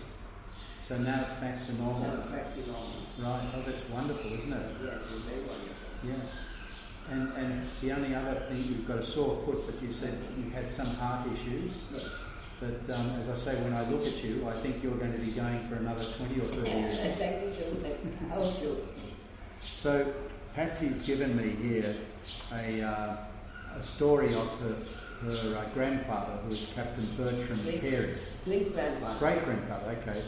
So 0.87 0.97
now 0.97 1.21
it's 1.29 1.39
back 1.39 1.63
to 1.67 1.73
normal. 1.75 2.01
Now 2.01 2.17
it's 2.17 2.31
back 2.31 2.53
to 2.55 2.61
normal. 2.61 2.97
Right. 3.19 3.47
Oh, 3.53 3.61
that's 3.63 3.87
wonderful, 3.89 4.33
isn't 4.33 4.51
it? 4.53 4.65
Yes, 4.83 4.95
it's 5.13 5.21
very 5.29 5.41
wonderful. 5.41 5.85
Yeah. 6.03 7.13
And 7.13 7.31
and 7.37 7.69
the 7.79 7.91
only 7.91 8.15
other 8.15 8.39
thing 8.49 8.65
you've 8.65 8.87
got 8.87 8.97
a 8.97 9.03
sore 9.03 9.39
foot, 9.45 9.67
but 9.67 9.79
you 9.83 9.91
said 9.93 10.17
you 10.43 10.49
had 10.49 10.73
some 10.73 10.95
heart 10.95 11.27
issues. 11.31 11.83
Yes. 11.93 12.05
But 12.59 12.89
um, 12.95 13.11
as 13.21 13.29
I 13.29 13.35
say, 13.35 13.61
when 13.61 13.73
I 13.73 13.87
look 13.87 14.01
at 14.03 14.23
you, 14.23 14.47
I 14.49 14.53
think 14.53 14.81
you're 14.81 14.97
going 14.97 15.13
to 15.13 15.19
be 15.19 15.31
going 15.31 15.67
for 15.67 15.75
another 15.75 16.05
20 16.17 16.41
or 16.41 16.45
30 16.45 16.69
years. 16.71 17.17
Thank 17.17 17.45
you 17.45 17.53
so 17.53 17.69
much. 17.81 18.47
So 19.73 20.11
Patsy's 20.55 21.03
given 21.03 21.35
me 21.35 21.49
here 21.61 21.93
a, 22.53 22.81
uh, 22.81 23.17
a 23.77 23.81
story 23.81 24.33
of 24.33 24.49
her, 24.59 24.75
her 25.29 25.57
uh, 25.57 25.65
grandfather, 25.73 26.31
who 26.43 26.49
was 26.49 26.67
Captain 26.73 27.05
Bertram 27.17 27.59
Great. 27.61 27.81
Carey. 27.81 28.13
great 28.45 28.73
grandfather. 28.73 29.19
Great 29.19 29.43
grandfather, 29.43 29.97
okay. 30.01 30.23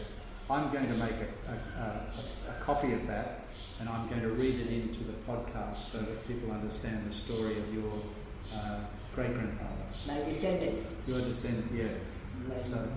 I'm 0.50 0.72
going 0.72 0.88
to 0.88 0.94
make 0.96 1.14
a, 1.14 1.52
a, 1.52 1.84
a, 1.84 2.52
a 2.52 2.62
copy 2.62 2.92
of 2.92 3.08
that 3.08 3.40
and 3.80 3.88
I'm 3.88 4.08
going 4.10 4.22
to 4.22 4.30
read 4.32 4.60
it 4.60 4.68
into 4.68 5.04
the 5.04 5.14
podcast 5.28 5.78
so 5.92 6.00
that 6.00 6.28
people 6.28 6.52
understand 6.52 7.10
the 7.10 7.14
story 7.14 7.58
of 7.60 7.74
your 7.74 7.92
uh, 8.54 8.80
great 9.16 9.34
grandfather. 9.34 9.72
My 10.08 10.20
descendants. 10.30 10.88
Your 11.06 11.22
descendant, 11.22 11.72
yeah. 11.74 11.86
My, 12.50 12.58
So, 12.58 12.88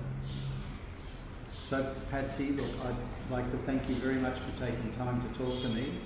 so 1.71 1.87
Patsy, 2.11 2.51
look, 2.51 2.67
I'd 2.85 2.97
like 3.31 3.49
to 3.53 3.57
thank 3.59 3.89
you 3.89 3.95
very 3.95 4.17
much 4.17 4.41
for 4.41 4.67
taking 4.67 4.93
time 4.95 5.23
to 5.23 5.39
talk 5.39 5.63
to 5.63 5.69
me. 5.69 6.01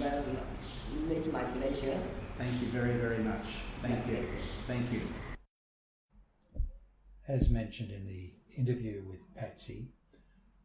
well, 0.00 0.24
it's 1.10 1.26
my 1.26 1.42
pleasure. 1.42 2.00
Thank 2.38 2.62
you 2.62 2.68
very, 2.68 2.92
very 2.92 3.18
much. 3.18 3.42
Thank 3.82 4.06
My 4.06 4.12
you. 4.12 4.16
pleasure. 4.18 4.36
Thank 4.68 4.92
you. 4.92 5.00
As 7.26 7.50
mentioned 7.50 7.90
in 7.90 8.06
the 8.06 8.32
interview 8.56 9.02
with 9.08 9.18
Patsy, 9.34 9.88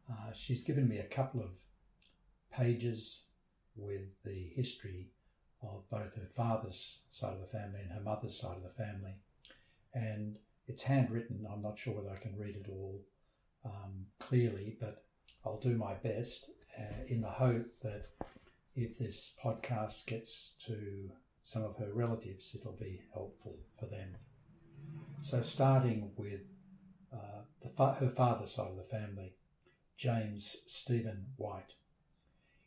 uh, 0.08 0.32
she's 0.32 0.62
given 0.62 0.88
me 0.88 0.98
a 0.98 1.08
couple 1.08 1.40
of 1.40 1.50
pages 2.52 3.24
with 3.74 4.22
the 4.24 4.52
history 4.54 5.08
of 5.64 5.82
both 5.90 6.14
her 6.14 6.28
father's 6.36 7.00
side 7.10 7.32
of 7.32 7.40
the 7.40 7.48
family 7.48 7.80
and 7.82 7.90
her 7.90 8.04
mother's 8.04 8.38
side 8.38 8.56
of 8.56 8.62
the 8.62 8.84
family. 8.84 9.14
And 9.92 10.38
it's 10.68 10.84
handwritten. 10.84 11.44
I'm 11.52 11.60
not 11.62 11.76
sure 11.76 11.94
whether 11.94 12.14
I 12.14 12.20
can 12.22 12.38
read 12.38 12.54
it 12.54 12.70
all 12.70 13.00
um, 13.64 14.06
clearly, 14.20 14.76
but 14.80 15.04
I'll 15.44 15.60
do 15.60 15.76
my 15.76 15.94
best 15.94 16.50
uh, 16.78 17.04
in 17.08 17.20
the 17.20 17.30
hope 17.30 17.66
that 17.82 18.06
if 18.74 18.98
this 18.98 19.34
podcast 19.42 20.06
gets 20.06 20.54
to 20.66 21.10
some 21.42 21.62
of 21.62 21.76
her 21.76 21.92
relatives, 21.92 22.54
it'll 22.54 22.72
be 22.72 23.02
helpful 23.12 23.56
for 23.78 23.86
them. 23.86 24.16
So, 25.22 25.42
starting 25.42 26.10
with 26.16 26.40
uh, 27.12 27.42
the 27.62 27.70
fa- 27.70 27.96
her 28.00 28.10
father's 28.10 28.52
side 28.52 28.70
of 28.70 28.76
the 28.76 28.82
family, 28.82 29.34
James 29.96 30.56
Stephen 30.66 31.26
White. 31.36 31.74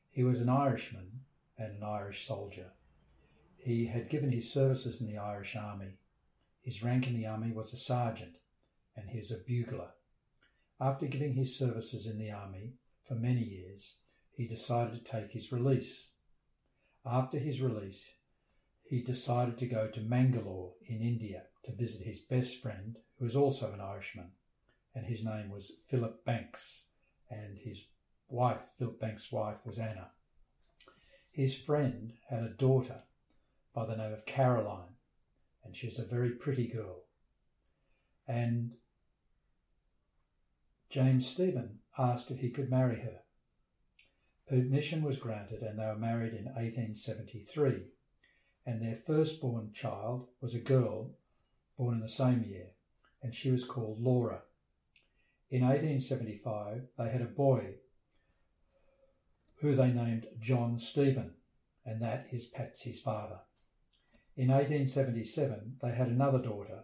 He 0.10 0.24
was 0.24 0.42
an 0.42 0.50
Irishman 0.50 1.22
and 1.58 1.78
an 1.78 1.84
Irish 1.84 2.26
soldier. 2.26 2.72
He 3.58 3.88
had 3.88 4.10
given 4.10 4.32
his 4.32 4.52
services 4.52 5.02
in 5.02 5.08
the 5.08 5.18
Irish 5.18 5.56
Army. 5.56 6.00
His 6.62 6.84
rank 6.84 7.08
in 7.08 7.16
the 7.16 7.28
Army 7.28 7.52
was 7.52 7.74
a 7.74 7.78
sergeant, 7.78 8.38
and 8.96 9.10
he 9.10 9.20
was 9.20 9.32
a 9.32 9.38
bugler. 9.38 9.90
After 10.80 11.08
giving 11.08 11.34
his 11.34 11.58
services 11.58 12.06
in 12.06 12.20
the 12.20 12.32
Army 12.32 12.74
for 13.08 13.16
many 13.16 13.44
years, 13.44 13.96
he 14.32 14.48
decided 14.48 14.94
to 14.94 15.12
take 15.12 15.32
his 15.32 15.52
release. 15.52 16.12
After 17.06 17.40
his 17.40 17.62
release, 17.62 18.12
he 18.84 19.02
decided 19.02 19.58
to 19.58 19.66
go 19.66 19.88
to 19.88 20.02
Mangalore 20.02 20.74
in 20.86 21.02
India 21.02 21.44
to 21.64 21.72
visit 21.72 22.06
his 22.06 22.20
best 22.20 22.62
friend, 22.62 22.98
who 23.18 23.26
was 23.26 23.36
also 23.36 23.74
an 23.74 23.82
Irishman, 23.82 24.32
and 24.94 25.06
his 25.06 25.26
name 25.26 25.50
was 25.50 25.72
Philip 25.90 26.24
Banks, 26.24 26.84
and 27.30 27.58
his 27.58 27.86
wife, 28.30 28.62
Philip 28.78 29.00
Banks' 29.00 29.32
wife, 29.32 29.58
was 29.66 29.80
Anna. 29.80 30.12
His 31.32 31.58
friend 31.58 32.14
had 32.30 32.44
a 32.44 32.50
daughter 32.50 33.02
by 33.74 33.86
the 33.86 33.96
name 33.96 34.14
of 34.14 34.26
Caroline, 34.26 34.96
and 35.64 35.76
she 35.76 35.88
was 35.88 36.00
a 36.00 36.04
very 36.06 36.32
pretty 36.32 36.68
girl. 36.68 37.04
And 38.28 38.74
James 40.90 41.28
Stephen 41.28 41.80
asked 41.98 42.32
if 42.32 42.40
he 42.40 42.50
could 42.50 42.70
marry 42.70 43.02
her. 43.02 43.22
Permission 44.48 45.04
was 45.04 45.18
granted, 45.18 45.62
and 45.62 45.78
they 45.78 45.86
were 45.86 45.98
married 45.98 46.34
in 46.34 46.46
1873 46.46 47.88
and 48.68 48.82
their 48.82 48.96
firstborn 48.96 49.72
child 49.74 50.28
was 50.42 50.54
a 50.54 50.60
girl 50.60 51.12
born 51.78 51.96
in 51.96 52.02
the 52.02 52.10
same 52.10 52.44
year, 52.44 52.68
and 53.24 53.34
she 53.34 53.50
was 53.50 53.64
called 53.64 54.02
Laura. 54.02 54.42
In 55.50 55.62
1875, 55.62 56.82
they 56.98 57.10
had 57.10 57.22
a 57.22 57.26
boy 57.26 57.76
who 59.62 59.74
they 59.74 59.88
named 59.88 60.28
John 60.42 60.80
Stephen, 60.80 61.36
and 61.86 62.02
that 62.02 62.28
is 62.34 62.48
Patsy's 62.48 63.00
father. 63.00 63.40
In 64.36 64.50
1877, 64.50 65.78
they 65.82 65.92
had 65.92 66.10
another 66.10 66.40
daughter 66.40 66.84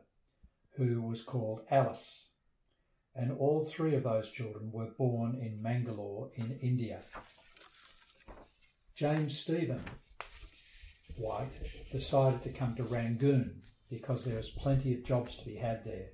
who 0.77 1.01
was 1.01 1.21
called 1.21 1.65
Alice, 1.69 2.29
and 3.15 3.31
all 3.31 3.63
three 3.63 3.95
of 3.95 4.03
those 4.03 4.31
children 4.31 4.71
were 4.71 4.89
born 4.97 5.35
in 5.35 5.61
Mangalore 5.61 6.31
in 6.35 6.57
India. 6.61 7.01
James 8.95 9.39
Stephen 9.39 9.83
White 11.17 11.53
decided 11.91 12.41
to 12.43 12.49
come 12.49 12.75
to 12.75 12.83
Rangoon 12.83 13.61
because 13.89 14.25
there 14.25 14.37
was 14.37 14.49
plenty 14.49 14.93
of 14.93 15.03
jobs 15.03 15.37
to 15.37 15.45
be 15.45 15.55
had 15.55 15.83
there. 15.85 16.09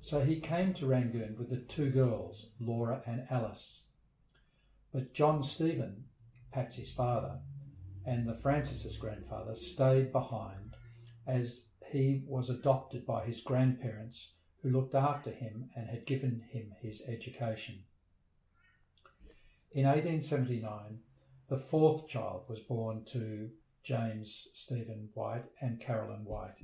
So 0.00 0.20
he 0.20 0.40
came 0.40 0.74
to 0.74 0.86
Rangoon 0.86 1.36
with 1.38 1.50
the 1.50 1.56
two 1.56 1.90
girls, 1.90 2.50
Laura 2.58 3.02
and 3.06 3.26
Alice. 3.30 3.84
But 4.92 5.12
John 5.12 5.42
Stephen, 5.42 6.04
Patsy's 6.52 6.92
father, 6.92 7.40
and 8.06 8.28
the 8.28 8.34
Francis's 8.34 8.96
grandfather 8.96 9.56
stayed 9.56 10.12
behind 10.12 10.76
as 11.26 11.68
he 11.90 12.22
was 12.26 12.50
adopted 12.50 13.06
by 13.06 13.24
his 13.24 13.40
grandparents 13.40 14.32
who 14.64 14.70
looked 14.70 14.94
after 14.94 15.30
him 15.30 15.68
and 15.76 15.90
had 15.90 16.06
given 16.06 16.42
him 16.50 16.72
his 16.80 17.02
education. 17.06 17.84
In 19.72 19.84
1879, 19.84 21.00
the 21.50 21.58
fourth 21.58 22.08
child 22.08 22.44
was 22.48 22.60
born 22.60 23.04
to 23.12 23.50
James 23.82 24.48
Stephen 24.54 25.10
White 25.12 25.44
and 25.60 25.78
Carolyn 25.78 26.24
White. 26.24 26.54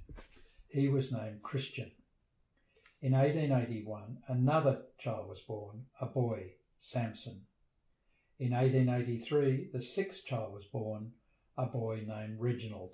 He 0.68 0.88
was 0.88 1.12
named 1.12 1.42
Christian. 1.42 1.90
In 3.02 3.12
1881, 3.12 4.18
another 4.28 4.78
child 4.98 5.28
was 5.28 5.40
born, 5.40 5.84
a 6.00 6.06
boy, 6.06 6.52
Samson. 6.78 7.42
In 8.38 8.52
1883, 8.52 9.68
the 9.74 9.82
sixth 9.82 10.24
child 10.24 10.54
was 10.54 10.64
born, 10.64 11.12
a 11.58 11.66
boy 11.66 12.02
named 12.06 12.40
Reginald. 12.40 12.92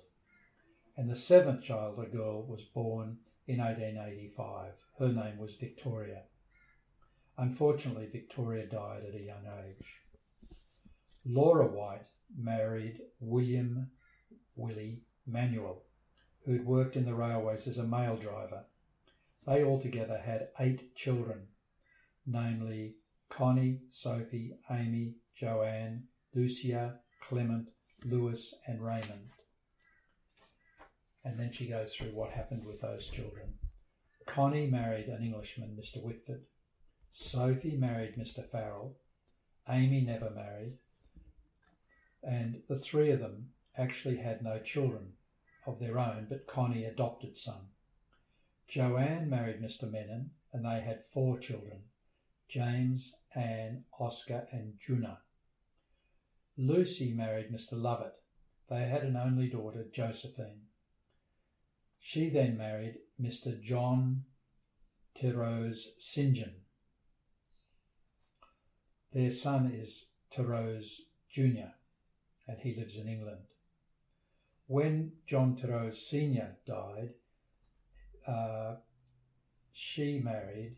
And 0.97 1.09
the 1.09 1.15
seventh 1.15 1.63
child, 1.63 1.97
a 1.97 2.13
girl, 2.13 2.43
was 2.45 2.63
born 2.63 3.19
in 3.47 3.59
1885. 3.59 4.73
Her 4.99 5.07
name 5.07 5.37
was 5.37 5.55
Victoria. 5.55 6.23
Unfortunately, 7.37 8.07
Victoria 8.11 8.65
died 8.65 9.03
at 9.07 9.15
a 9.15 9.23
young 9.23 9.45
age. 9.65 9.85
Laura 11.25 11.67
White 11.67 12.07
married 12.35 12.99
William 13.19 13.91
Willie 14.55 15.03
Manuel, 15.25 15.83
who 16.45 16.53
had 16.53 16.65
worked 16.65 16.95
in 16.95 17.05
the 17.05 17.13
railways 17.13 17.67
as 17.67 17.77
a 17.77 17.83
mail 17.83 18.15
driver. 18.15 18.65
They 19.45 19.63
altogether 19.63 20.17
had 20.17 20.49
eight 20.59 20.95
children, 20.95 21.47
namely 22.25 22.95
Connie, 23.29 23.81
Sophie, 23.91 24.53
Amy, 24.69 25.15
Joanne, 25.35 26.03
Lucia, 26.33 26.99
Clement, 27.21 27.69
Lewis, 28.03 28.53
and 28.65 28.81
Raymond. 28.81 29.29
And 31.27 31.37
then 31.37 31.51
she 31.51 31.67
goes 31.67 31.93
through 31.93 32.15
what 32.15 32.31
happened 32.31 32.65
with 32.65 32.79
those 32.79 33.09
children. 33.09 33.55
Connie 34.25 34.67
married 34.67 35.07
an 35.07 35.21
Englishman, 35.21 35.77
Mr. 35.77 36.01
Whitford. 36.01 36.45
Sophie 37.11 37.75
married 37.75 38.15
Mr. 38.15 38.49
Farrell. 38.49 38.95
Amy 39.67 40.05
never 40.05 40.29
married. 40.29 40.77
And 42.23 42.61
the 42.69 42.77
three 42.77 43.11
of 43.11 43.19
them 43.19 43.49
actually 43.77 44.15
had 44.15 44.41
no 44.41 44.59
children 44.59 45.15
of 45.65 45.79
their 45.79 45.99
own, 45.99 46.27
but 46.29 46.47
Connie 46.47 46.85
adopted 46.85 47.37
some. 47.37 47.71
Joanne 48.69 49.29
married 49.29 49.61
Mr. 49.61 49.91
Menon, 49.91 50.31
and 50.53 50.63
they 50.63 50.79
had 50.79 51.03
four 51.11 51.39
children 51.39 51.81
James, 52.47 53.13
Anne, 53.35 53.83
Oscar, 53.99 54.47
and 54.53 54.79
Juna. 54.79 55.19
Lucy 56.55 57.11
married 57.11 57.51
Mr. 57.51 57.73
Lovett. 57.73 58.13
They 58.69 58.87
had 58.87 59.03
an 59.03 59.17
only 59.17 59.49
daughter, 59.49 59.85
Josephine. 59.91 60.66
She 61.99 62.29
then 62.29 62.57
married 62.57 62.99
Mr. 63.21 63.61
John 63.61 64.23
Terose 65.15 65.89
St. 65.99 66.35
John. 66.35 66.53
Their 69.13 69.31
son 69.31 69.71
is 69.73 70.09
Terose 70.31 71.01
Jr., 71.29 71.71
and 72.47 72.59
he 72.59 72.75
lives 72.75 72.97
in 72.97 73.07
England. 73.07 73.47
When 74.67 75.13
John 75.25 75.55
Terose 75.55 75.95
Sr. 75.95 76.57
died, 76.65 77.13
uh, 78.27 78.75
she 79.71 80.19
married, 80.19 80.75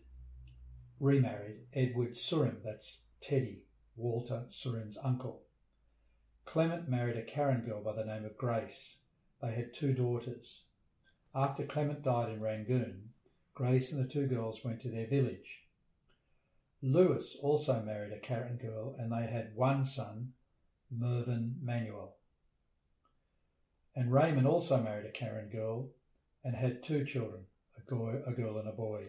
remarried 0.99 1.61
Edward 1.73 2.13
Surin, 2.13 2.63
that's 2.63 3.01
Teddy, 3.21 3.63
Walter 3.95 4.45
Surin's 4.49 4.97
uncle. 5.03 5.41
Clement 6.45 6.87
married 6.87 7.17
a 7.17 7.23
Karen 7.23 7.61
girl 7.61 7.81
by 7.83 7.93
the 7.93 8.05
name 8.05 8.25
of 8.25 8.37
Grace. 8.37 8.97
They 9.41 9.53
had 9.53 9.73
two 9.73 9.93
daughters. 9.93 10.63
After 11.35 11.63
Clement 11.63 12.01
died 12.01 12.31
in 12.31 12.41
Rangoon, 12.41 13.09
Grace 13.53 13.91
and 13.91 14.03
the 14.03 14.11
two 14.11 14.25
girls 14.25 14.63
went 14.63 14.81
to 14.81 14.89
their 14.89 15.05
village. 15.05 15.63
Lewis 16.81 17.35
also 17.41 17.81
married 17.81 18.13
a 18.13 18.19
Karen 18.19 18.57
girl 18.57 18.95
and 18.97 19.11
they 19.11 19.27
had 19.27 19.55
one 19.55 19.85
son, 19.85 20.33
Mervyn 20.89 21.57
Manuel. 21.61 22.15
And 23.95 24.11
Raymond 24.11 24.47
also 24.47 24.81
married 24.81 25.05
a 25.05 25.11
Karen 25.11 25.49
girl 25.49 25.89
and 26.43 26.55
had 26.55 26.81
two 26.81 27.05
children, 27.05 27.41
a, 27.77 27.81
girl, 27.81 28.23
a 28.25 28.31
girl 28.31 28.57
and 28.57 28.67
a 28.67 28.71
boy. 28.71 29.07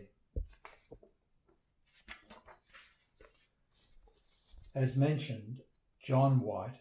As 4.74 4.96
mentioned, 4.96 5.60
John 6.02 6.40
White, 6.40 6.80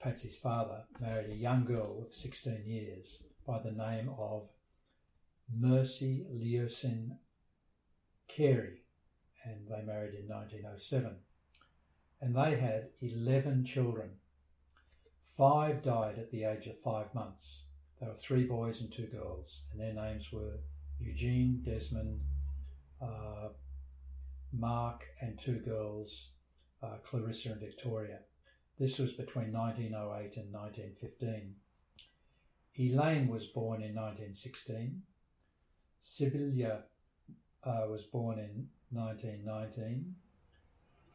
Patsy's 0.00 0.38
father, 0.38 0.84
married 1.00 1.30
a 1.30 1.34
young 1.34 1.64
girl 1.64 2.06
of 2.06 2.14
16 2.14 2.62
years 2.66 3.22
by 3.46 3.60
the 3.60 3.72
name 3.72 4.10
of 4.18 4.48
Mercy 5.54 6.26
Leosin 6.32 7.16
Carey, 8.28 8.82
and 9.44 9.66
they 9.68 9.82
married 9.82 10.14
in 10.14 10.28
1907. 10.28 11.16
And 12.20 12.34
they 12.34 12.56
had 12.56 12.88
11 13.00 13.64
children. 13.64 14.10
Five 15.36 15.82
died 15.82 16.18
at 16.18 16.30
the 16.30 16.44
age 16.44 16.66
of 16.66 16.80
five 16.80 17.14
months. 17.14 17.64
There 18.00 18.08
were 18.08 18.14
three 18.14 18.44
boys 18.44 18.80
and 18.80 18.92
two 18.92 19.06
girls, 19.06 19.62
and 19.72 19.80
their 19.80 19.92
names 19.92 20.32
were 20.32 20.58
Eugene, 21.00 21.62
Desmond, 21.64 22.20
uh, 23.00 23.48
Mark, 24.52 25.04
and 25.20 25.38
two 25.38 25.58
girls, 25.60 26.30
uh, 26.82 26.96
Clarissa 27.04 27.52
and 27.52 27.60
Victoria. 27.60 28.20
This 28.78 28.98
was 28.98 29.12
between 29.12 29.52
1908 29.52 30.36
and 30.36 30.52
1915. 30.52 31.54
Elaine 32.78 33.28
was 33.28 33.46
born 33.46 33.82
in 33.82 33.94
1916. 33.94 35.02
Sibylla 36.08 36.84
uh, 37.64 37.86
was 37.88 38.04
born 38.04 38.38
in 38.38 38.68
1919. 38.90 40.14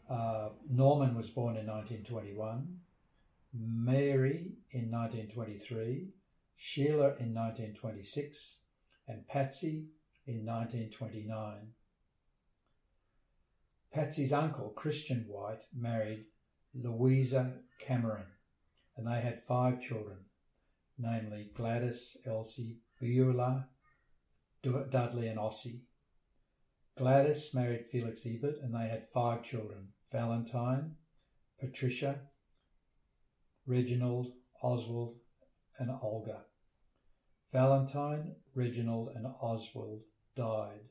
Uh, 0.09 0.49
Norman 0.69 1.15
was 1.15 1.29
born 1.29 1.57
in 1.57 1.65
1921. 1.67 2.79
Mary 3.53 4.53
in 4.71 4.91
1923. 4.91 6.09
Sheila 6.55 7.15
in 7.19 7.33
1926. 7.33 8.59
And 9.07 9.27
Patsy 9.27 9.87
in 10.27 10.45
1929. 10.45 11.73
Patsy's 13.91 14.33
uncle, 14.33 14.69
Christian 14.69 15.25
White, 15.27 15.63
married 15.75 16.25
Louisa 16.73 17.53
Cameron, 17.79 18.25
and 18.97 19.05
they 19.05 19.21
had 19.21 19.43
five 19.43 19.79
children, 19.81 20.17
namely 20.97 21.51
Gladys, 21.53 22.17
Elsie, 22.25 22.79
Beulah, 22.99 23.67
Dudley, 24.63 25.27
and 25.27 25.37
Ossie. 25.37 25.81
Gladys 26.97 27.53
married 27.53 27.87
Felix 27.91 28.25
Ebert 28.25 28.57
and 28.61 28.73
they 28.73 28.87
had 28.87 29.09
five 29.13 29.43
children 29.43 29.89
Valentine, 30.11 30.95
Patricia, 31.59 32.21
Reginald, 33.65 34.33
Oswald, 34.61 35.17
and 35.79 35.89
Olga. 36.01 36.43
Valentine, 37.51 38.35
Reginald, 38.55 39.09
and 39.15 39.25
Oswald 39.41 40.01
died. 40.35 40.81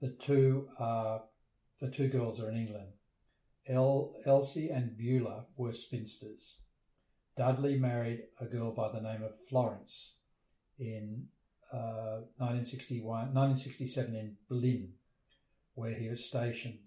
The 0.00 0.10
two 0.10 0.68
are 0.78 1.22
the 1.80 1.90
two 1.90 2.08
girls 2.08 2.40
are 2.40 2.50
in 2.50 2.56
England. 2.56 2.92
El, 3.68 4.14
Elsie 4.24 4.70
and 4.70 4.96
Beulah 4.96 5.46
were 5.56 5.72
spinsters. 5.72 6.58
Dudley 7.36 7.78
married 7.78 8.22
a 8.40 8.46
girl 8.46 8.72
by 8.72 8.90
the 8.92 9.00
name 9.00 9.22
of 9.22 9.32
Florence 9.48 10.14
in 10.78 11.26
1961, 11.72 13.28
uh, 13.28 13.32
1967 13.32 14.14
in 14.14 14.36
Berlin, 14.48 14.92
where 15.74 15.94
he 15.94 16.08
was 16.08 16.24
stationed. 16.24 16.78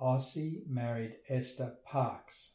Ossie 0.00 0.66
married 0.66 1.16
Esther 1.28 1.74
Parks. 1.84 2.54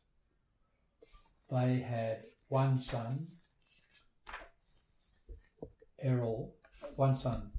They 1.50 1.80
had 1.80 2.24
one 2.48 2.78
son, 2.78 3.28
Errol, 6.02 6.56
one 6.96 7.16
son, 7.16 7.52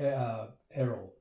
uh, 0.00 0.46
Errol. 0.72 1.14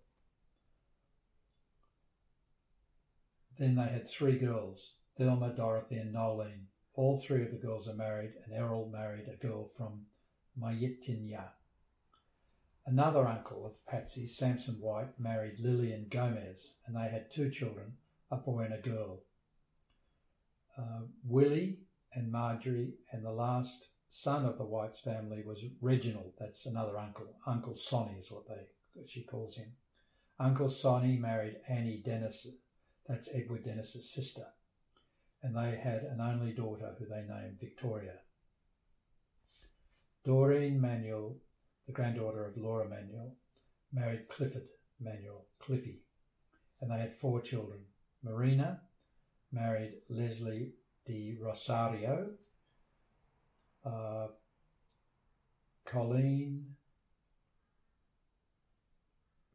Then 3.57 3.75
they 3.75 3.83
had 3.83 4.09
three 4.09 4.39
girls, 4.39 4.95
Thelma, 5.17 5.53
Dorothy, 5.55 5.97
and 5.97 6.13
Nolene. 6.13 6.65
All 6.95 7.17
three 7.17 7.43
of 7.43 7.51
the 7.51 7.57
girls 7.57 7.87
are 7.87 7.93
married, 7.93 8.33
and 8.45 8.53
Errol 8.53 8.89
married 8.91 9.27
a 9.27 9.35
girl 9.35 9.69
from 9.77 10.05
Myitkyina. 10.59 11.49
Another 12.85 13.27
uncle 13.27 13.65
of 13.65 13.85
Patsy, 13.85 14.27
Samson 14.27 14.75
White, 14.75 15.19
married 15.19 15.59
Lillian 15.59 16.07
Gomez, 16.09 16.75
and 16.85 16.95
they 16.95 17.09
had 17.09 17.31
two 17.31 17.49
children, 17.49 17.93
a 18.29 18.35
boy 18.35 18.63
and 18.63 18.73
a 18.73 18.77
girl. 18.77 19.21
Uh, 20.77 21.05
Willie 21.25 21.79
and 22.13 22.31
Marjorie, 22.31 22.95
and 23.11 23.23
the 23.23 23.31
last 23.31 23.87
son 24.09 24.45
of 24.45 24.57
the 24.57 24.65
Whites 24.65 24.99
family 24.99 25.43
was 25.45 25.63
Reginald. 25.81 26.33
That's 26.39 26.65
another 26.65 26.97
uncle. 26.97 27.27
Uncle 27.47 27.75
Sonny 27.75 28.19
is 28.19 28.29
what 28.29 28.47
they 28.47 28.67
she 29.07 29.23
calls 29.23 29.57
him. 29.57 29.73
Uncle 30.39 30.69
Sonny 30.69 31.17
married 31.17 31.57
Annie 31.67 32.01
Dennis. 32.05 32.47
That's 33.07 33.29
Edward 33.33 33.65
Dennis's 33.65 34.11
sister, 34.11 34.45
and 35.41 35.55
they 35.55 35.77
had 35.77 36.03
an 36.03 36.21
only 36.21 36.53
daughter 36.53 36.95
who 36.97 37.05
they 37.05 37.21
named 37.21 37.59
Victoria. 37.59 38.19
Doreen 40.25 40.79
Manuel, 40.79 41.35
the 41.85 41.91
granddaughter 41.91 42.45
of 42.45 42.57
Laura 42.57 42.87
Manuel, 42.87 43.35
married 43.91 44.29
Clifford 44.29 44.67
Manuel, 44.99 45.45
Cliffy, 45.59 46.01
and 46.81 46.89
they 46.89 46.99
had 46.99 47.13
four 47.13 47.41
children. 47.41 47.79
Marina 48.23 48.81
married 49.51 49.95
Leslie 50.09 50.71
de 51.05 51.37
Rosario, 51.41 52.31
uh, 53.85 54.27
Colleen, 55.85 56.75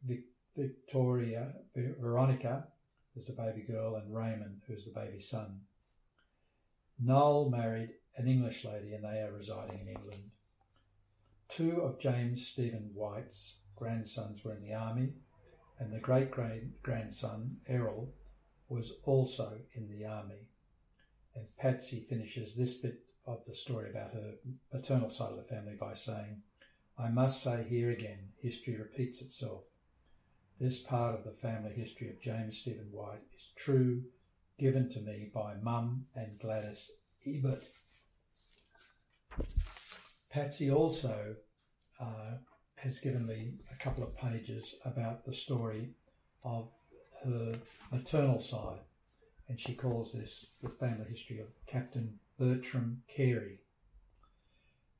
Vic- 0.07 0.35
Victoria, 0.55 1.55
Veronica, 1.75 2.69
who's 3.15 3.27
the 3.27 3.33
baby 3.33 3.63
girl, 3.63 3.97
and 3.97 4.15
Raymond, 4.15 4.61
who's 4.67 4.85
the 4.85 4.93
baby 4.93 5.21
son. 5.21 5.63
Noel 7.01 7.49
married 7.49 7.91
an 8.17 8.29
English 8.29 8.65
lady, 8.65 8.93
and 8.93 9.05
they 9.05 9.21
are 9.21 9.33
residing 9.33 9.81
in 9.81 9.89
England. 9.89 10.31
Two 11.49 11.81
of 11.81 11.99
James 11.99 12.47
Stephen 12.47 12.91
White's 12.95 13.61
grandsons 13.75 14.45
were 14.45 14.55
in 14.55 14.63
the 14.63 14.75
army, 14.75 15.15
and 15.79 15.93
the 15.93 15.99
great 15.99 16.31
grandson, 16.83 17.57
Errol, 17.67 18.13
was 18.69 18.93
also 19.05 19.59
in 19.75 19.89
the 19.89 20.05
army. 20.05 20.49
And 21.35 21.47
Patsy 21.57 22.01
finishes 22.01 22.55
this 22.55 22.75
bit 22.75 23.01
of 23.27 23.45
the 23.47 23.55
story 23.55 23.91
about 23.91 24.13
her 24.13 24.35
paternal 24.71 25.11
side 25.11 25.31
of 25.31 25.37
the 25.37 25.43
family 25.45 25.75
by 25.79 25.95
saying, 25.95 26.43
I 26.99 27.09
must 27.09 27.43
say 27.43 27.65
here 27.69 27.91
again, 27.91 28.33
history 28.43 28.77
repeats 28.77 29.23
itself. 29.23 29.63
This 30.61 30.81
part 30.81 31.15
of 31.15 31.25
the 31.25 31.31
family 31.31 31.73
history 31.73 32.11
of 32.11 32.21
James 32.21 32.59
Stephen 32.59 32.89
White 32.91 33.23
is 33.37 33.53
true, 33.57 34.03
given 34.59 34.91
to 34.91 35.01
me 35.01 35.31
by 35.33 35.55
Mum 35.63 36.07
and 36.17 36.39
Gladys 36.41 36.91
Ebert. 37.25 37.65
Patsy 40.31 40.71
also 40.71 41.37
uh, 42.01 42.37
has 42.77 43.01
given 43.01 43.27
me 43.27 43.55
a 43.73 43.83
couple 43.83 44.05
of 44.05 44.17
pages 44.17 44.75
about 44.85 45.25
the 45.25 45.33
story 45.33 45.91
of 46.45 46.69
her 47.25 47.59
maternal 47.91 48.41
side, 48.41 48.81
and 49.49 49.59
she 49.59 49.75
calls 49.75 50.13
this 50.13 50.53
the 50.63 50.69
family 50.69 51.07
history 51.11 51.41
of 51.41 51.49
Captain 51.67 52.19
Bertram 52.39 53.03
Carey. 53.09 53.61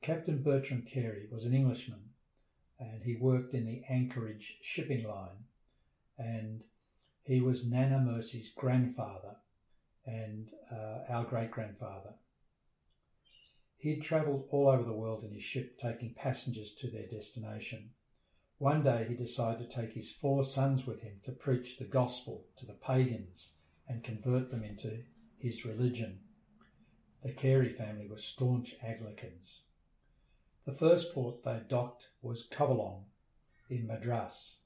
Captain 0.01 0.41
Bertram 0.41 0.81
Carey 0.81 1.27
was 1.31 1.45
an 1.45 1.53
Englishman, 1.53 2.09
and 2.79 3.03
he 3.03 3.15
worked 3.15 3.53
in 3.53 3.65
the 3.65 3.83
Anchorage 3.89 4.57
shipping 4.61 5.07
line, 5.07 5.45
and 6.17 6.63
he 7.23 7.39
was 7.39 7.65
Nana 7.65 7.99
Mercy's 7.99 8.49
grandfather 8.55 9.35
and 10.05 10.49
uh, 10.71 11.11
our 11.13 11.23
great 11.23 11.51
grandfather. 11.51 12.13
He'd 13.79 14.01
travelled 14.01 14.45
all 14.51 14.67
over 14.67 14.83
the 14.83 14.91
world 14.91 15.23
in 15.23 15.31
his 15.31 15.43
ship, 15.43 15.79
taking 15.79 16.13
passengers 16.13 16.75
to 16.75 16.87
their 16.87 17.07
destination. 17.07 17.91
One 18.57 18.83
day 18.83 19.05
he 19.07 19.15
decided 19.15 19.69
to 19.69 19.75
take 19.75 19.93
his 19.93 20.11
four 20.11 20.43
sons 20.43 20.85
with 20.85 20.99
him 20.99 21.21
to 21.23 21.31
preach 21.31 21.77
the 21.77 21.85
gospel 21.85 22.45
to 22.57 22.65
the 22.65 22.73
pagans 22.73 23.53
and 23.87 24.03
convert 24.03 24.51
them 24.51 24.65
into 24.65 25.03
his 25.37 25.63
religion. 25.63 26.19
The 27.23 27.31
Carey 27.31 27.69
family 27.69 28.05
were 28.05 28.17
staunch 28.17 28.75
Anglicans. 28.83 29.61
The 30.65 30.73
first 30.73 31.13
port 31.13 31.45
they 31.45 31.61
docked 31.69 32.09
was 32.21 32.47
Covelong 32.51 33.05
in 33.69 33.87
Madras. 33.87 34.57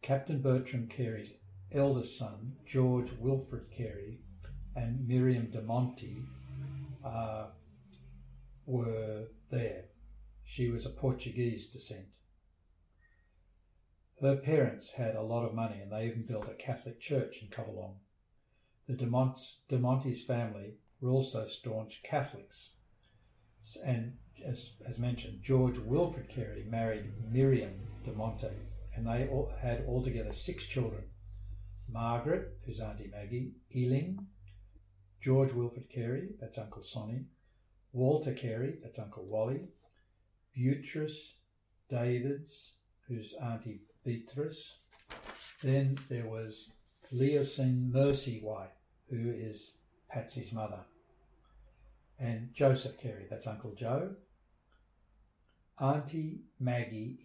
Captain 0.00 0.40
Bertram 0.40 0.88
Carey's 0.88 1.34
eldest 1.70 2.16
son, 2.16 2.56
George 2.64 3.12
Wilfred 3.20 3.70
Carey, 3.70 4.20
and 4.74 5.06
Miriam 5.06 5.50
de 5.50 5.60
Monte 5.60 6.22
uh, 7.04 7.48
were 8.66 9.28
there. 9.50 9.84
She 10.44 10.70
was 10.70 10.86
of 10.86 10.96
Portuguese 10.96 11.68
descent. 11.68 12.16
Her 14.20 14.36
parents 14.36 14.92
had 14.92 15.16
a 15.16 15.22
lot 15.22 15.44
of 15.44 15.54
money 15.54 15.80
and 15.80 15.90
they 15.90 16.06
even 16.06 16.26
built 16.26 16.48
a 16.48 16.54
Catholic 16.54 17.00
church 17.00 17.42
in 17.42 17.48
Covelong. 17.48 17.96
The 18.86 18.94
de, 18.94 19.06
de 19.68 19.78
Monte's 19.78 20.24
family 20.24 20.74
were 21.00 21.10
also 21.10 21.46
staunch 21.46 22.02
Catholics. 22.02 22.74
And 23.84 24.18
as, 24.44 24.70
as 24.86 24.98
mentioned, 24.98 25.42
George 25.42 25.78
Wilfred 25.78 26.28
Carey 26.28 26.64
married 26.68 27.12
Miriam 27.30 27.74
de 28.04 28.12
Monte 28.12 28.48
and 28.94 29.06
they 29.06 29.28
all 29.28 29.52
had 29.60 29.84
altogether 29.86 30.32
six 30.32 30.64
children. 30.66 31.04
Margaret, 31.88 32.56
who's 32.64 32.80
Auntie 32.80 33.10
Maggie, 33.12 33.52
Ealing, 33.74 34.26
George 35.20 35.52
Wilfred 35.52 35.88
Carey, 35.90 36.28
that's 36.40 36.58
Uncle 36.58 36.82
Sonny, 36.82 37.24
Walter 37.94 38.32
Carey, 38.32 38.74
that's 38.82 38.98
Uncle 38.98 39.24
Wally, 39.24 39.68
Beatrice 40.52 41.34
Davids, 41.88 42.72
who's 43.06 43.34
Auntie 43.40 43.82
Beatrice. 44.04 44.80
Then 45.62 45.96
there 46.08 46.26
was 46.26 46.72
Leosin 47.12 47.92
Mercy 47.92 48.40
White, 48.40 48.72
who 49.08 49.30
is 49.30 49.76
Patsy's 50.10 50.52
mother. 50.52 50.80
And 52.18 52.52
Joseph 52.52 52.98
Carey, 52.98 53.26
that's 53.30 53.46
Uncle 53.46 53.74
Joe. 53.76 54.16
Auntie 55.80 56.40
Maggie 56.58 57.18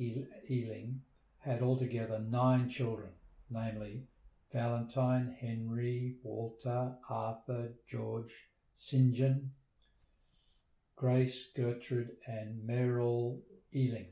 Ealing 0.49 1.01
had 1.39 1.63
altogether 1.63 2.19
nine 2.19 2.69
children, 2.69 3.10
namely 3.49 4.03
Valentine, 4.53 5.36
Henry, 5.39 6.17
Walter, 6.23 6.93
Arthur, 7.10 7.73
George, 7.89 8.34
St. 8.75 9.15
John, 9.15 9.51
Grace, 10.99 11.47
Gertrude, 11.55 12.17
and 12.27 12.62
Merrill 12.67 13.39
Ealing. 13.73 14.07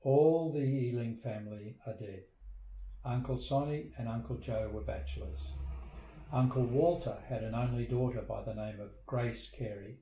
All 0.00 0.50
the 0.54 0.64
Ealing 0.64 1.18
family 1.22 1.76
are 1.86 1.92
dead. 1.92 2.22
Uncle 3.04 3.36
Sonny 3.36 3.92
and 3.98 4.08
Uncle 4.08 4.38
Joe 4.38 4.70
were 4.72 4.80
bachelors. 4.80 5.52
Uncle 6.32 6.64
Walter 6.64 7.18
had 7.28 7.42
an 7.42 7.54
only 7.54 7.84
daughter 7.84 8.22
by 8.22 8.42
the 8.42 8.54
name 8.54 8.80
of 8.80 9.04
Grace 9.04 9.50
Carey, 9.50 9.98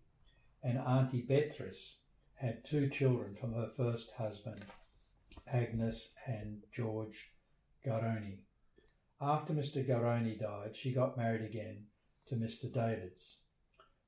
and 0.62 0.78
Auntie 0.78 1.22
Beatrice 1.22 1.96
had 2.34 2.64
two 2.64 2.88
children 2.88 3.34
from 3.34 3.52
her 3.52 3.70
first 3.76 4.12
husband, 4.12 4.64
Agnes 5.48 6.14
and 6.28 6.62
George 6.72 7.32
Garoni. 7.84 8.42
After 9.20 9.52
Mr. 9.52 9.84
Garoni 9.84 10.38
died, 10.38 10.76
she 10.76 10.94
got 10.94 11.16
married 11.16 11.42
again 11.42 11.86
to 12.28 12.36
Mr. 12.36 12.72
Davids. 12.72 13.38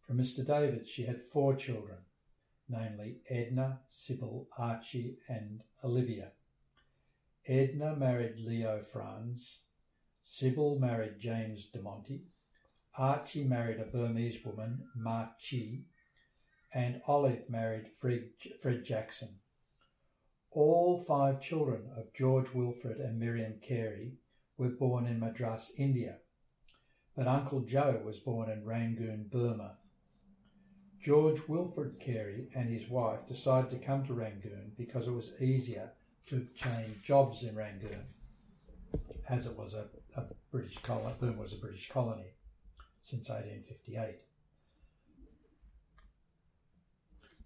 From 0.09 0.17
Mr. 0.17 0.45
Davids, 0.45 0.89
she 0.89 1.05
had 1.05 1.23
four 1.23 1.55
children, 1.55 1.99
namely 2.67 3.21
Edna, 3.29 3.81
Sybil, 3.91 4.49
Archie, 4.57 5.19
and 5.29 5.61
Olivia. 5.85 6.33
Edna 7.47 7.95
married 7.95 8.39
Leo 8.39 8.83
Franz, 8.83 9.65
Sybil 10.25 10.79
married 10.79 11.21
James 11.21 11.67
de 11.67 11.83
Monte, 11.83 12.23
Archie 12.97 13.45
married 13.45 13.81
a 13.81 13.85
Burmese 13.85 14.43
woman, 14.47 14.89
Ma 14.97 15.27
Chi, 15.39 15.81
and 16.73 17.03
Olive 17.07 17.51
married 17.51 17.89
Fred, 18.01 18.31
Fred 18.63 18.87
Jackson. 18.87 19.41
All 20.51 21.05
five 21.05 21.43
children 21.43 21.91
of 21.95 22.15
George 22.15 22.55
Wilfred 22.55 22.97
and 22.97 23.19
Miriam 23.19 23.61
Carey 23.61 24.15
were 24.57 24.71
born 24.71 25.07
in 25.07 25.21
Madras, 25.21 25.75
India, 25.77 26.17
but 27.15 27.29
Uncle 27.29 27.61
Joe 27.61 28.01
was 28.03 28.21
born 28.21 28.49
in 28.49 28.65
Rangoon, 28.65 29.29
Burma. 29.31 29.77
George 31.03 31.41
Wilfred 31.49 32.01
Carey 32.01 32.49
and 32.55 32.69
his 32.69 32.89
wife 32.89 33.27
decided 33.27 33.71
to 33.71 33.85
come 33.85 34.05
to 34.07 34.15
Rangoon 34.15 34.73
because 34.77 35.07
it 35.07 35.13
was 35.13 35.41
easier 35.41 35.93
to 36.27 36.37
obtain 36.37 37.01
jobs 37.03 37.45
in 37.45 37.55
Rangoon, 37.55 38.07
as 39.29 39.47
it 39.47 39.57
was 39.57 39.75
a, 39.75 39.87
a 40.17 40.25
British 40.51 40.79
colony. 40.79 41.15
Burma 41.21 41.41
was 41.41 41.53
a 41.53 41.57
British 41.57 41.89
colony 41.89 42.33
since 43.01 43.29
1858. 43.29 44.17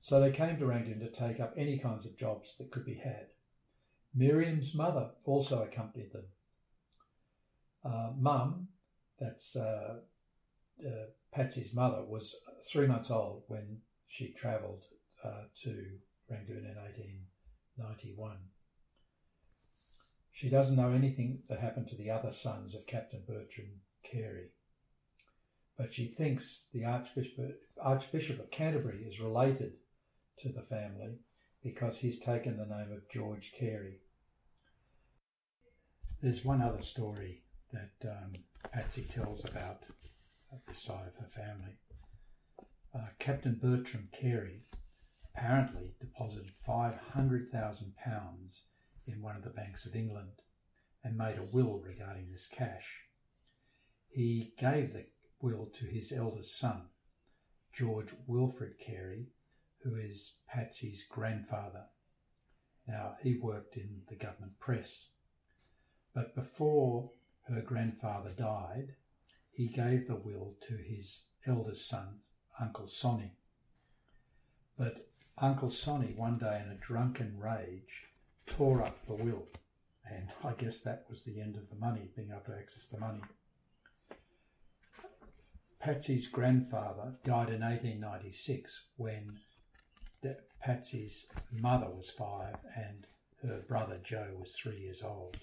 So 0.00 0.20
they 0.20 0.32
came 0.32 0.58
to 0.58 0.66
Rangoon 0.66 0.98
to 1.00 1.10
take 1.10 1.38
up 1.38 1.54
any 1.56 1.78
kinds 1.78 2.06
of 2.06 2.16
jobs 2.16 2.56
that 2.58 2.72
could 2.72 2.84
be 2.84 2.94
had. 2.94 3.26
Miriam's 4.14 4.74
mother 4.74 5.10
also 5.24 5.62
accompanied 5.62 6.12
them. 6.12 6.24
Uh, 7.84 8.10
Mum, 8.18 8.68
that's 9.18 9.56
uh, 9.56 10.00
uh, 10.84 11.06
Patsy's 11.32 11.72
mother 11.72 12.02
was 12.02 12.36
three 12.68 12.86
months 12.86 13.10
old 13.10 13.44
when 13.48 13.78
she 14.06 14.32
travelled 14.32 14.84
uh, 15.24 15.44
to 15.62 15.70
Rangoon 16.30 16.66
in 16.66 16.76
1891. 16.76 18.36
She 20.32 20.48
doesn't 20.48 20.76
know 20.76 20.92
anything 20.92 21.42
that 21.48 21.60
happened 21.60 21.88
to 21.88 21.96
the 21.96 22.10
other 22.10 22.32
sons 22.32 22.74
of 22.74 22.86
Captain 22.86 23.22
Bertram 23.26 23.80
Carey, 24.02 24.50
but 25.78 25.94
she 25.94 26.06
thinks 26.06 26.66
the 26.72 26.84
Archbishop, 26.84 27.60
Archbishop 27.80 28.38
of 28.38 28.50
Canterbury 28.50 29.04
is 29.04 29.20
related 29.20 29.74
to 30.40 30.50
the 30.50 30.62
family 30.62 31.18
because 31.62 31.98
he's 31.98 32.18
taken 32.18 32.56
the 32.56 32.66
name 32.66 32.92
of 32.92 33.08
George 33.10 33.52
Carey. 33.58 34.00
There's 36.20 36.44
one 36.44 36.60
other 36.60 36.82
story 36.82 37.42
that 37.72 38.10
um, 38.10 38.32
Patsy 38.72 39.02
tells 39.02 39.44
about 39.44 39.84
this 40.66 40.78
side 40.78 41.06
of 41.06 41.16
her 41.16 41.28
family. 41.28 41.76
Uh, 42.94 43.08
Captain 43.18 43.58
Bertram 43.60 44.08
Carey 44.12 44.64
apparently 45.34 45.94
deposited 46.00 46.52
£500,000 46.66 48.60
in 49.06 49.22
one 49.22 49.36
of 49.36 49.44
the 49.44 49.50
banks 49.50 49.86
of 49.86 49.96
England 49.96 50.42
and 51.02 51.16
made 51.16 51.38
a 51.38 51.42
will 51.42 51.78
regarding 51.78 52.30
this 52.30 52.48
cash. 52.48 53.02
He 54.08 54.52
gave 54.58 54.92
the 54.92 55.06
will 55.40 55.70
to 55.78 55.86
his 55.86 56.12
eldest 56.12 56.58
son, 56.58 56.82
George 57.72 58.12
Wilfred 58.26 58.78
Carey, 58.78 59.28
who 59.82 59.96
is 59.96 60.34
Patsy's 60.48 61.04
grandfather. 61.08 61.86
Now, 62.86 63.16
he 63.22 63.36
worked 63.36 63.76
in 63.76 64.02
the 64.08 64.16
government 64.16 64.58
press. 64.60 65.08
But 66.14 66.34
before 66.34 67.10
her 67.48 67.62
grandfather 67.62 68.30
died, 68.30 68.96
he 69.52 69.68
gave 69.68 70.06
the 70.06 70.16
will 70.16 70.54
to 70.66 70.74
his 70.76 71.24
eldest 71.46 71.88
son, 71.88 72.20
Uncle 72.60 72.88
Sonny. 72.88 73.32
But 74.78 75.06
Uncle 75.38 75.70
Sonny, 75.70 76.14
one 76.16 76.38
day 76.38 76.62
in 76.64 76.72
a 76.72 76.76
drunken 76.76 77.38
rage, 77.38 78.08
tore 78.46 78.82
up 78.82 79.06
the 79.06 79.14
will. 79.14 79.46
And 80.10 80.28
I 80.42 80.52
guess 80.52 80.80
that 80.82 81.04
was 81.08 81.24
the 81.24 81.40
end 81.40 81.56
of 81.56 81.68
the 81.70 81.76
money, 81.76 82.10
being 82.16 82.30
able 82.30 82.40
to 82.46 82.58
access 82.58 82.86
the 82.86 82.98
money. 82.98 83.20
Patsy's 85.78 86.28
grandfather 86.28 87.14
died 87.24 87.48
in 87.48 87.60
1896 87.60 88.82
when 88.96 89.38
Patsy's 90.60 91.26
mother 91.50 91.88
was 91.88 92.08
five 92.08 92.54
and 92.76 93.06
her 93.42 93.62
brother 93.66 93.98
Joe 94.02 94.28
was 94.38 94.52
three 94.52 94.78
years 94.78 95.02
old. 95.02 95.36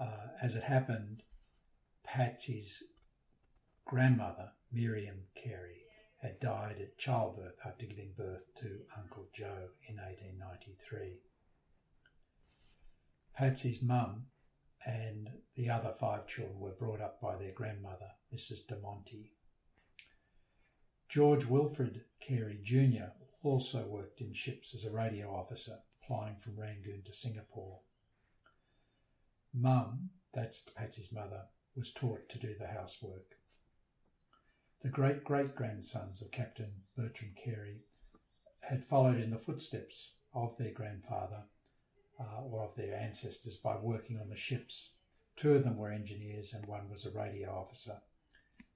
Uh, 0.00 0.26
as 0.42 0.56
it 0.56 0.64
happened, 0.64 1.22
Patsy's 2.14 2.84
grandmother, 3.84 4.52
Miriam 4.70 5.24
Carey, 5.34 5.82
had 6.22 6.38
died 6.38 6.76
at 6.80 6.96
childbirth 6.96 7.56
after 7.66 7.86
giving 7.86 8.12
birth 8.16 8.54
to 8.60 8.82
Uncle 8.96 9.26
Joe 9.34 9.70
in 9.88 9.96
1893. 9.96 11.18
Patsy's 13.36 13.82
mum 13.82 14.26
and 14.86 15.28
the 15.56 15.68
other 15.68 15.92
five 15.98 16.28
children 16.28 16.60
were 16.60 16.70
brought 16.70 17.00
up 17.00 17.20
by 17.20 17.36
their 17.36 17.50
grandmother, 17.50 18.12
Mrs. 18.32 18.64
De 18.68 18.78
Monte. 18.78 19.32
George 21.08 21.46
Wilfred 21.46 22.04
Carey 22.20 22.60
Jr. 22.62 23.10
also 23.42 23.88
worked 23.88 24.20
in 24.20 24.32
ships 24.32 24.72
as 24.72 24.84
a 24.84 24.90
radio 24.92 25.34
officer, 25.34 25.80
flying 26.06 26.36
from 26.36 26.60
Rangoon 26.60 27.02
to 27.06 27.12
Singapore. 27.12 27.80
Mum, 29.52 30.10
that's 30.32 30.62
Patsy's 30.62 31.10
mother, 31.10 31.46
was 31.76 31.92
taught 31.92 32.28
to 32.28 32.38
do 32.38 32.54
the 32.58 32.68
housework. 32.68 33.36
The 34.82 34.88
great 34.88 35.24
great 35.24 35.54
grandsons 35.54 36.20
of 36.20 36.30
Captain 36.30 36.72
Bertram 36.96 37.32
Carey 37.36 37.80
had 38.60 38.84
followed 38.84 39.18
in 39.18 39.30
the 39.30 39.38
footsteps 39.38 40.12
of 40.34 40.56
their 40.58 40.72
grandfather 40.72 41.44
uh, 42.20 42.42
or 42.42 42.64
of 42.64 42.74
their 42.74 42.94
ancestors 42.94 43.56
by 43.56 43.76
working 43.76 44.18
on 44.18 44.28
the 44.28 44.36
ships. 44.36 44.92
Two 45.36 45.54
of 45.54 45.64
them 45.64 45.76
were 45.76 45.90
engineers 45.90 46.52
and 46.52 46.66
one 46.66 46.88
was 46.90 47.04
a 47.04 47.10
radio 47.10 47.50
officer. 47.50 47.98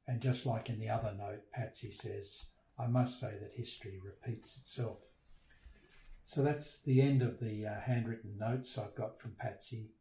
And 0.07 0.21
just 0.21 0.47
like 0.47 0.69
in 0.69 0.81
the 0.81 0.89
other 0.89 1.15
note, 1.17 1.53
Patsy 1.53 1.91
says, 1.91 2.47
I 2.79 2.87
must 2.87 3.21
say 3.21 3.35
that 3.41 3.53
history 3.55 4.01
repeats 4.03 4.57
itself. 4.57 4.99
So 6.25 6.43
that's 6.43 6.81
the 6.83 7.01
end 7.01 7.23
of 7.23 7.41
the 7.41 7.67
uh, 7.67 7.81
handwritten 7.81 8.37
notes 8.39 8.77
I've 8.77 8.95
got 8.95 9.21
from 9.21 9.33
Patsy, 9.39 9.93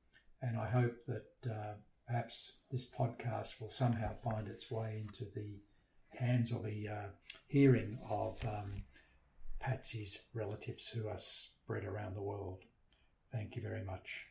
and 0.41 0.57
I 0.57 0.69
hope 0.69 1.05
that 1.07 1.49
uh, 1.49 1.73
perhaps 2.07 2.53
this 2.71 2.89
podcast 2.89 3.59
will 3.59 3.69
somehow 3.69 4.11
find 4.23 4.47
its 4.47 4.71
way 4.71 5.03
into 5.07 5.25
the 5.35 5.59
hands 6.09 6.53
or 6.53 6.63
the 6.63 6.87
uh, 6.87 7.07
hearing 7.47 7.99
of 8.09 8.39
um, 8.45 8.83
Patsy's 9.59 10.19
relatives 10.33 10.87
who 10.87 11.07
are 11.07 11.19
spread 11.19 11.83
around 11.83 12.15
the 12.15 12.21
world. 12.21 12.63
Thank 13.31 13.55
you 13.55 13.61
very 13.61 13.83
much. 13.83 14.26